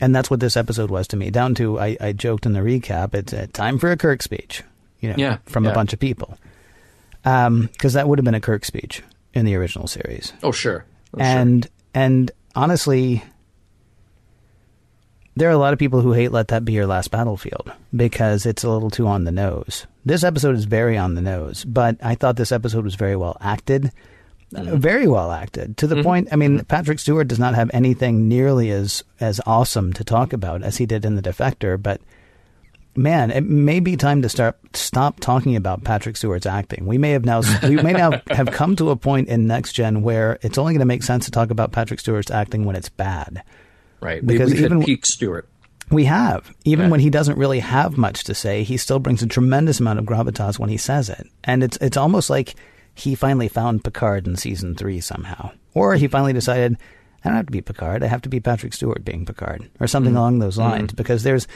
[0.00, 1.30] And that's what this episode was to me.
[1.30, 4.62] Down to, I, I joked in the recap, it's uh, time for a Kirk speech
[5.02, 5.72] you know, yeah, from yeah.
[5.72, 6.38] a bunch of people.
[7.22, 9.02] Because um, that would have been a Kirk speech
[9.34, 10.32] in the original series.
[10.42, 10.86] Oh, sure.
[11.14, 11.70] Oh, and sure.
[11.94, 13.22] and honestly,
[15.36, 18.46] there are a lot of people who hate "Let That Be Your Last Battlefield" because
[18.46, 19.86] it's a little too on the nose.
[20.04, 23.36] This episode is very on the nose, but I thought this episode was very well
[23.40, 23.92] acted.
[24.54, 26.28] Uh, Very well acted to the point.
[26.30, 30.62] I mean, Patrick Stewart does not have anything nearly as as awesome to talk about
[30.62, 32.02] as he did in The Defector, but
[32.96, 36.86] man, it may be time to start stop talking about Patrick Stewart's acting.
[36.86, 40.02] We may have now we may now have come to a point in next gen
[40.02, 42.88] where it's only going to make sense to talk about Patrick Stewart's acting when it's
[42.88, 43.42] bad.
[44.00, 44.24] Right.
[44.24, 45.48] Because we, we've even- peak Stewart.
[45.90, 46.54] We have.
[46.64, 49.98] Even when he doesn't really have much to say, he still brings a tremendous amount
[49.98, 51.26] of gravitas when he says it.
[51.44, 52.54] And it's it's almost like
[52.94, 55.50] he finally found Picard in season three somehow.
[55.74, 56.78] Or he finally decided,
[57.24, 59.68] I don't have to be Picard, I have to be Patrick Stewart being Picard.
[59.80, 60.18] Or something mm-hmm.
[60.18, 60.70] along those mm-hmm.
[60.70, 60.92] lines.
[60.92, 61.46] Because there's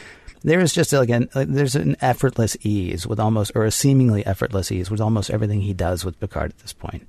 [0.43, 4.25] there is just like an like, there's an effortless ease with almost or a seemingly
[4.25, 7.07] effortless ease with almost everything he does with Picard at this point.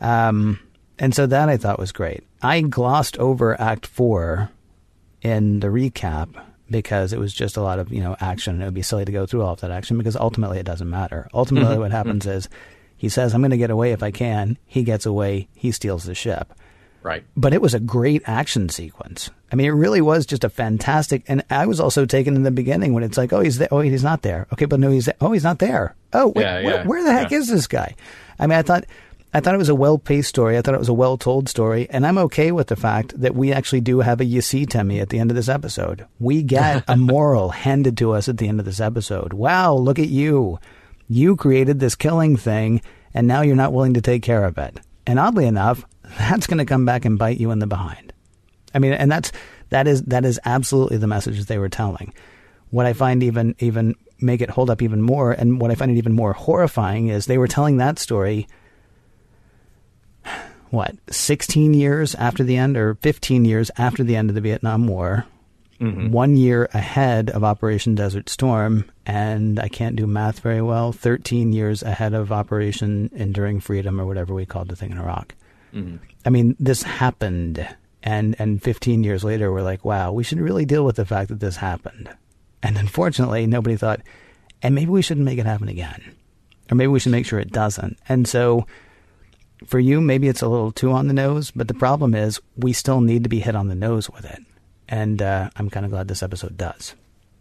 [0.00, 0.60] Um
[0.98, 2.24] and so that I thought was great.
[2.42, 4.50] I glossed over Act Four
[5.22, 8.54] in the recap because it was just a lot of you know action.
[8.54, 10.66] And it would be silly to go through all of that action because ultimately it
[10.66, 11.28] doesn't matter.
[11.34, 11.80] Ultimately mm-hmm.
[11.82, 12.38] what happens mm-hmm.
[12.38, 12.48] is
[12.98, 14.56] he says i'm going to get away if i can.
[14.66, 15.48] He gets away.
[15.54, 16.54] He steals the ship
[17.06, 17.24] Right.
[17.36, 21.22] but it was a great action sequence i mean it really was just a fantastic
[21.28, 23.80] and i was also taken in the beginning when it's like oh he's there oh
[23.80, 26.54] he's not there okay but no he's there oh he's not there oh wait, Yeah,
[26.62, 27.38] where, yeah, where the heck yeah.
[27.38, 27.94] is this guy
[28.40, 28.84] i mean i thought
[29.34, 30.56] I thought it was a well paced story.
[30.56, 31.86] I thought it was a well told story.
[31.90, 35.08] And I'm okay with the fact that we actually do have a you see at
[35.10, 36.06] the end of this episode.
[36.18, 39.34] We get a moral handed to us at the end of this episode.
[39.34, 40.58] Wow, look at you.
[41.06, 42.80] You created this killing thing,
[43.12, 44.80] and now you're not willing to take care of it.
[45.06, 45.84] And oddly enough,
[46.18, 48.12] that's going to come back and bite you in the behind.
[48.74, 49.32] I mean, and that's
[49.70, 52.12] that is that is absolutely the message that they were telling.
[52.70, 55.90] What I find even even make it hold up even more, and what I find
[55.90, 58.46] it even more horrifying is they were telling that story.
[60.70, 64.88] What, 16 years after the end, or 15 years after the end of the Vietnam
[64.88, 65.24] War,
[65.80, 66.10] mm-hmm.
[66.10, 71.52] one year ahead of Operation Desert Storm, and I can't do math very well, 13
[71.52, 75.34] years ahead of Operation Enduring Freedom, or whatever we called the thing in Iraq.
[76.24, 77.66] I mean, this happened,
[78.02, 81.28] and and 15 years later, we're like, wow, we should really deal with the fact
[81.28, 82.08] that this happened.
[82.62, 84.00] And unfortunately, nobody thought,
[84.62, 86.14] and maybe we shouldn't make it happen again,
[86.70, 87.98] or maybe we should make sure it doesn't.
[88.08, 88.66] And so,
[89.66, 92.72] for you, maybe it's a little too on the nose, but the problem is we
[92.72, 94.40] still need to be hit on the nose with it.
[94.88, 96.94] And uh, I'm kind of glad this episode does.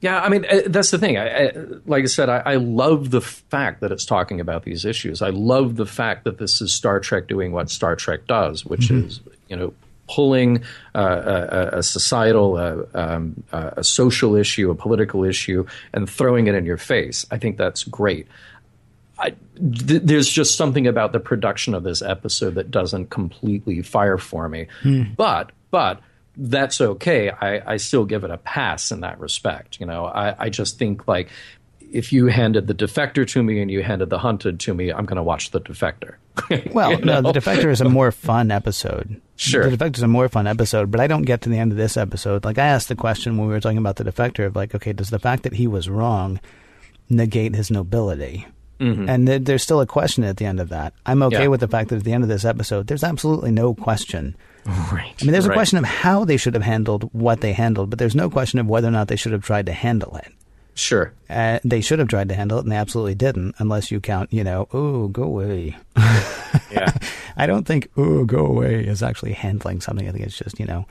[0.05, 1.17] Yeah, I mean uh, that's the thing.
[1.17, 1.51] I, I,
[1.87, 5.23] like I said, I, I love the fact that it's talking about these issues.
[5.23, 8.91] I love the fact that this is Star Trek doing what Star Trek does, which
[8.91, 9.73] is you know
[10.07, 16.07] pulling uh, a, a societal, uh, um, uh, a social issue, a political issue, and
[16.07, 17.25] throwing it in your face.
[17.31, 18.27] I think that's great.
[19.17, 24.19] I, th- there's just something about the production of this episode that doesn't completely fire
[24.19, 24.67] for me.
[25.15, 25.99] But but
[26.38, 27.29] that's okay.
[27.29, 29.79] I, I still give it a pass in that respect.
[29.79, 31.29] You know, I, I just think like
[31.91, 35.05] if you handed the defector to me and you handed the hunted to me, I'm
[35.05, 36.15] going to watch the defector.
[36.73, 39.21] Well, You no, the Defector is a more fun episode.
[39.38, 39.69] Sure.
[39.69, 41.77] The Defector is a more fun episode, but I don't get to the end of
[41.77, 42.43] this episode.
[42.43, 44.91] Like, I asked the question when we were talking about the Defector of, like, okay,
[44.91, 46.41] does the fact that he was wrong
[47.09, 48.45] negate his nobility?
[48.77, 50.93] And there, there's still a question at the end of that.
[51.05, 51.41] I'm okay Mm-hmm.
[51.43, 51.47] Yeah.
[51.47, 54.36] with the fact that at the end of this episode, there's absolutely no question.
[54.66, 55.13] Right.
[55.22, 57.99] I mean, there's a question of how they should have handled what they handled, but
[57.99, 60.32] there's no question of whether or not they should have tried to handle it.
[60.74, 61.13] Sure.
[61.30, 64.32] Uh, they should have tried to handle it, and they absolutely didn't, unless you count,
[64.34, 65.78] you know, oh, go away.
[66.72, 66.93] Yeah.
[67.38, 70.07] I don't think "oh, go away" is actually handling something.
[70.07, 70.86] I think it's just you know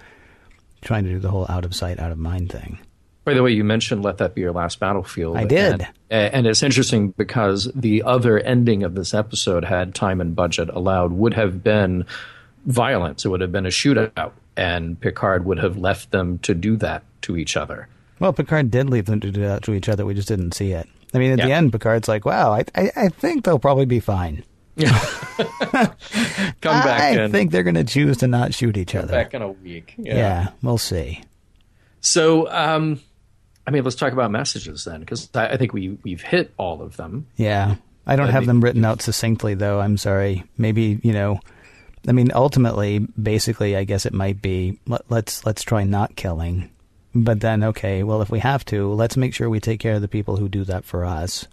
[0.82, 2.78] trying to do the whole out of sight, out of mind thing.
[3.24, 5.86] By the way, you mentioned "Let That Be Your Last Battlefield." I did.
[6.10, 10.68] and, and it's interesting because the other ending of this episode, had time and budget
[10.68, 12.04] allowed, would have been
[12.66, 13.24] violence.
[13.24, 17.02] It would have been a shootout, and Picard would have left them to do that
[17.22, 17.88] to each other.
[18.20, 20.04] Well, Picard did leave them to do that to each other.
[20.06, 20.88] We just didn't see it.
[21.12, 24.00] I mean, at the end, Picard's like, "Wow, I, I, I think they'll probably be
[24.00, 24.44] fine.
[24.76, 24.98] Yeah.
[25.38, 29.34] Come back I in, think they're going to choose to not shoot each other." back
[29.34, 29.94] in a week.
[29.98, 30.48] yeah.
[30.62, 31.22] we'll see.
[32.00, 33.00] So, um,
[33.66, 36.82] I mean, let's talk about messages then, because I, I think we we've hit all
[36.82, 37.26] of them.
[37.36, 37.76] Yeah.
[38.06, 39.80] I don't That'd have be- them written out succinctly, though.
[39.80, 40.44] I'm sorry.
[40.58, 41.40] Maybe, you know,
[42.06, 46.70] I mean, ultimately, basically, I guess it might be let, let's let's try not killing.
[47.14, 50.02] But then, okay, well, if we have to, let's make sure we take care of
[50.02, 51.46] the people who do that for us.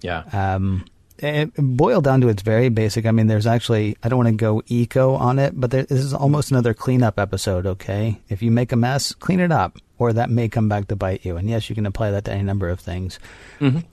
[0.00, 0.24] Yeah.
[0.32, 0.84] Um,
[1.18, 3.06] it, boiled down to its very basic.
[3.06, 6.00] I mean, there's actually, I don't want to go eco on it, but there, this
[6.00, 8.20] is almost another cleanup episode, okay?
[8.28, 11.24] If you make a mess, clean it up, or that may come back to bite
[11.24, 11.36] you.
[11.36, 13.18] And yes, you can apply that to any number of things.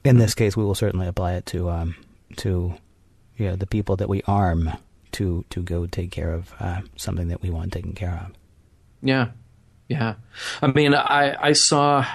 [0.03, 1.95] In this case, we will certainly apply it to, um,
[2.37, 2.73] to,
[3.37, 4.71] you know, the people that we arm
[5.13, 8.33] to, to go take care of uh, something that we want taken care of.
[9.01, 9.31] Yeah,
[9.89, 10.15] yeah.
[10.61, 12.05] I mean, I I saw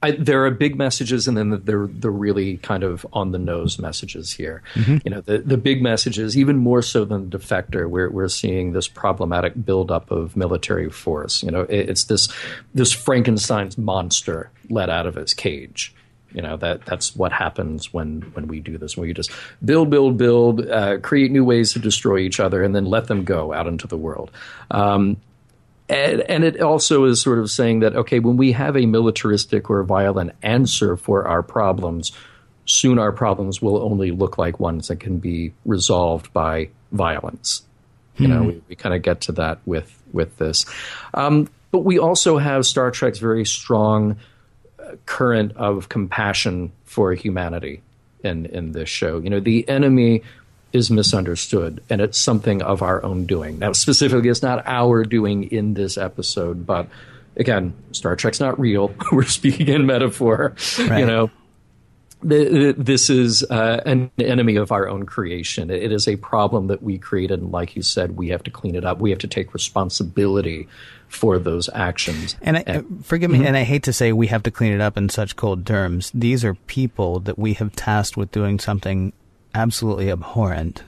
[0.00, 3.80] I, there are big messages, and then there the really kind of on the nose
[3.80, 4.62] messages here.
[4.74, 4.98] Mm-hmm.
[5.04, 8.72] You know, the the big messages, even more so than the defector, we're we're seeing
[8.72, 11.42] this problematic buildup of military force.
[11.42, 12.28] You know, it, it's this
[12.74, 15.94] this Frankenstein's monster let out of its cage.
[16.32, 18.96] You know that that's what happens when when we do this.
[18.96, 19.30] When we just
[19.64, 23.24] build, build, build, uh, create new ways to destroy each other, and then let them
[23.24, 24.30] go out into the world.
[24.70, 25.16] Um,
[25.88, 29.70] and, and, it also is sort of saying that, okay, when we have a militaristic
[29.70, 32.12] or violent answer for our problems,
[32.66, 37.62] soon our problems will only look like ones that can be resolved by violence.
[38.18, 38.32] You hmm.
[38.32, 40.66] know, we, we kind of get to that with, with this.
[41.14, 44.18] Um, but we also have Star Trek's very strong
[45.06, 47.82] current of compassion for humanity
[48.22, 49.18] in, in this show.
[49.18, 50.22] You know, the enemy
[50.72, 53.58] is misunderstood and it's something of our own doing.
[53.58, 56.88] Now, specifically, it's not our doing in this episode, but
[57.36, 58.94] again, Star Trek's not real.
[59.12, 60.54] We're speaking in metaphor.
[60.78, 61.00] Right.
[61.00, 61.30] You know,
[62.22, 65.70] this is uh, an enemy of our own creation.
[65.70, 68.74] It is a problem that we created, and like you said, we have to clean
[68.74, 68.98] it up.
[68.98, 70.68] We have to take responsibility
[71.08, 72.36] for those actions.
[72.42, 73.46] And, I, and forgive me, mm-hmm.
[73.46, 76.10] and I hate to say we have to clean it up in such cold terms.
[76.12, 79.12] These are people that we have tasked with doing something
[79.54, 80.82] absolutely abhorrent.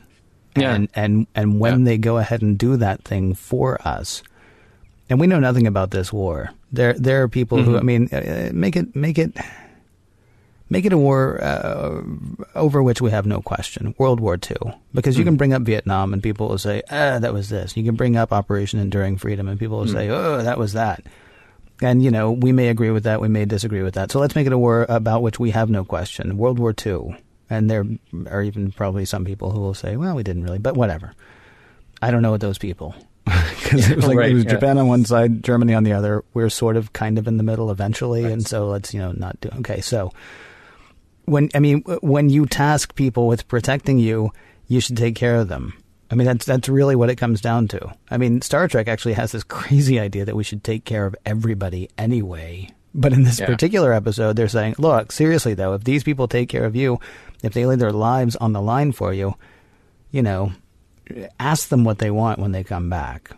[0.56, 0.74] Yeah.
[0.74, 1.84] And and and when yeah.
[1.84, 4.24] they go ahead and do that thing for us,
[5.08, 6.50] and we know nothing about this war.
[6.72, 7.70] There there are people mm-hmm.
[7.70, 9.32] who I mean, uh, make it make it
[10.70, 12.02] make it a war uh,
[12.54, 13.94] over which we have no question.
[13.98, 15.28] World War II, because you mm.
[15.28, 18.16] can bring up Vietnam and people will say, "Ah, that was this." You can bring
[18.16, 19.92] up Operation Enduring Freedom and people will mm.
[19.92, 21.02] say, "Oh, that was that."
[21.82, 24.10] And you know, we may agree with that, we may disagree with that.
[24.10, 26.36] So let's make it a war about which we have no question.
[26.36, 27.16] World War II.
[27.48, 27.84] And there
[28.28, 31.14] are even probably some people who will say, well, we didn't really, but whatever.
[32.00, 32.94] I don't know what those people.
[33.60, 34.50] Because it was like right, it was yeah.
[34.50, 36.24] Japan on one side, Germany on the other.
[36.34, 38.32] We're sort of kind of in the middle eventually, right.
[38.32, 39.48] and so let's you know not do.
[39.58, 40.12] Okay, so
[41.30, 44.32] when I mean when you task people with protecting you,
[44.66, 45.74] you should take care of them.
[46.10, 47.94] I mean that's that's really what it comes down to.
[48.10, 51.16] I mean Star Trek actually has this crazy idea that we should take care of
[51.24, 52.70] everybody anyway.
[52.92, 53.46] But in this yeah.
[53.46, 56.98] particular episode, they're saying, look, seriously though, if these people take care of you,
[57.42, 59.36] if they lay their lives on the line for you,
[60.10, 60.52] you know,
[61.38, 63.30] ask them what they want when they come back.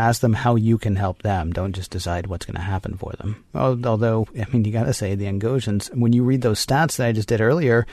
[0.00, 1.52] Ask them how you can help them.
[1.52, 3.44] Don't just decide what's going to happen for them.
[3.54, 7.08] Although, I mean, you got to say the Angosians, when you read those stats that
[7.08, 7.86] I just did earlier,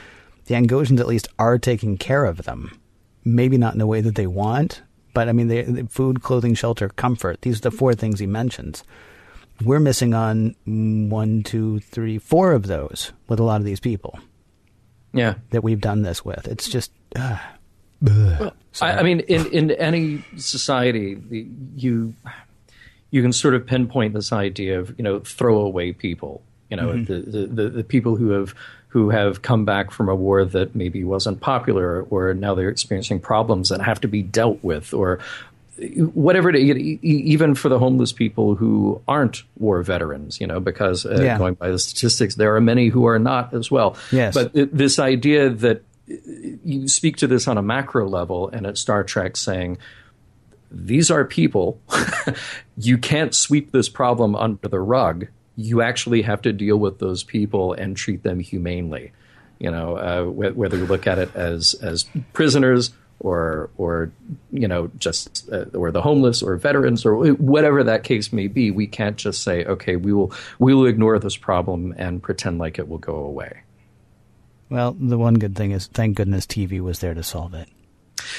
[0.46, 2.80] the Angosians at least are taking care of them.
[3.26, 4.84] Maybe not in the way that they want,
[5.14, 7.42] but I mean, they, food, clothing, shelter, comfort.
[7.42, 8.86] These are the four things he mentions.
[9.66, 14.18] We're missing on one, two, three, four of those with a lot of these people
[15.14, 16.48] yeah that we've done this with.
[16.48, 16.92] It's just.
[17.16, 17.38] Uh,
[18.82, 22.14] I, I, mean, in, in any society, the, you
[23.10, 26.42] you can sort of pinpoint this idea of you know throwaway people.
[26.70, 27.32] You know, mm-hmm.
[27.32, 28.54] the, the, the people who have
[28.90, 33.20] who have come back from a war that maybe wasn't popular, or now they're experiencing
[33.20, 35.20] problems that have to be dealt with, or
[36.14, 41.20] whatever it even for the homeless people who aren't war veterans, you know, because uh,
[41.22, 41.38] yeah.
[41.38, 43.96] going by the statistics, there are many who are not as well.
[44.12, 44.34] Yes.
[44.34, 49.04] But this idea that you speak to this on a macro level, and at Star
[49.04, 49.78] Trek saying,
[50.72, 51.80] these are people.
[52.78, 55.28] you can't sweep this problem under the rug.
[55.56, 59.14] You actually have to deal with those people and treat them humanely.
[59.60, 64.12] You know, uh, whether you look at it as as prisoners or or
[64.52, 68.70] you know just uh, or the homeless or veterans or whatever that case may be
[68.70, 72.78] we can't just say okay we will we will ignore this problem and pretend like
[72.78, 73.62] it will go away
[74.70, 77.68] well the one good thing is thank goodness TV was there to solve it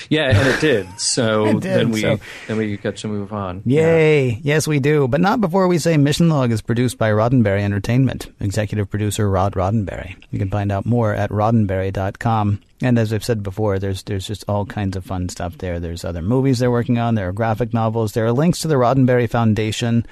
[0.09, 1.01] yeah, and it did.
[1.01, 2.19] So it did, then we so.
[2.47, 3.63] then we get to move on.
[3.65, 4.31] Yay!
[4.31, 4.39] Yeah.
[4.43, 5.09] Yes, we do.
[5.09, 8.33] But not before we say Mission Log is produced by Roddenberry Entertainment.
[8.41, 10.17] Executive producer Rod Roddenberry.
[10.31, 12.61] You can find out more at roddenberry.com.
[12.81, 15.81] And as I've said before, there's there's just all kinds of fun stuff there.
[15.81, 17.15] There's other movies they're working on.
[17.15, 18.13] There are graphic novels.
[18.13, 20.07] There are links to the Roddenberry Foundation,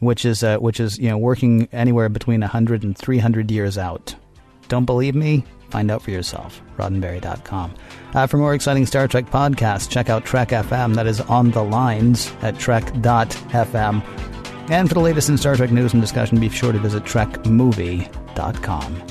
[0.00, 4.16] which is uh, which is you know working anywhere between 100 and 300 years out.
[4.72, 5.44] Don't believe me?
[5.68, 6.62] Find out for yourself.
[6.78, 7.74] Roddenberry.com.
[8.14, 10.94] Uh, for more exciting Star Trek podcasts, check out Trek FM.
[10.94, 14.02] That is on the lines at trek.fm.
[14.70, 19.02] And for the latest in Star Trek news and discussion, be sure to visit trekmovie.com.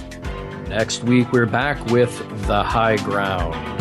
[0.67, 3.80] Next week, we're back with The High Ground.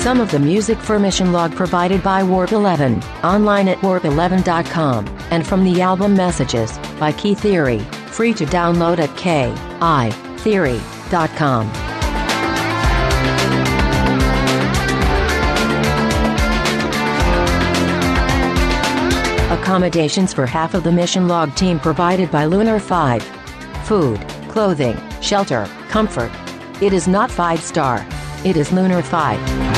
[0.00, 5.46] Some of the music for Mission Log provided by Warp 11, online at warp11.com, and
[5.46, 11.68] from the album Messages by Key Theory, free to download at keytheory.com.
[19.60, 23.22] Accommodations for half of the mission log team provided by Lunar 5.
[23.84, 26.32] Food, clothing, shelter, comfort.
[26.80, 28.06] It is not 5 star.
[28.46, 29.69] It is Lunar 5.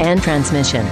[0.00, 0.86] And transmission.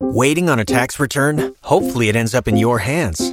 [0.00, 1.54] Waiting on a tax return?
[1.62, 3.32] Hopefully, it ends up in your hands.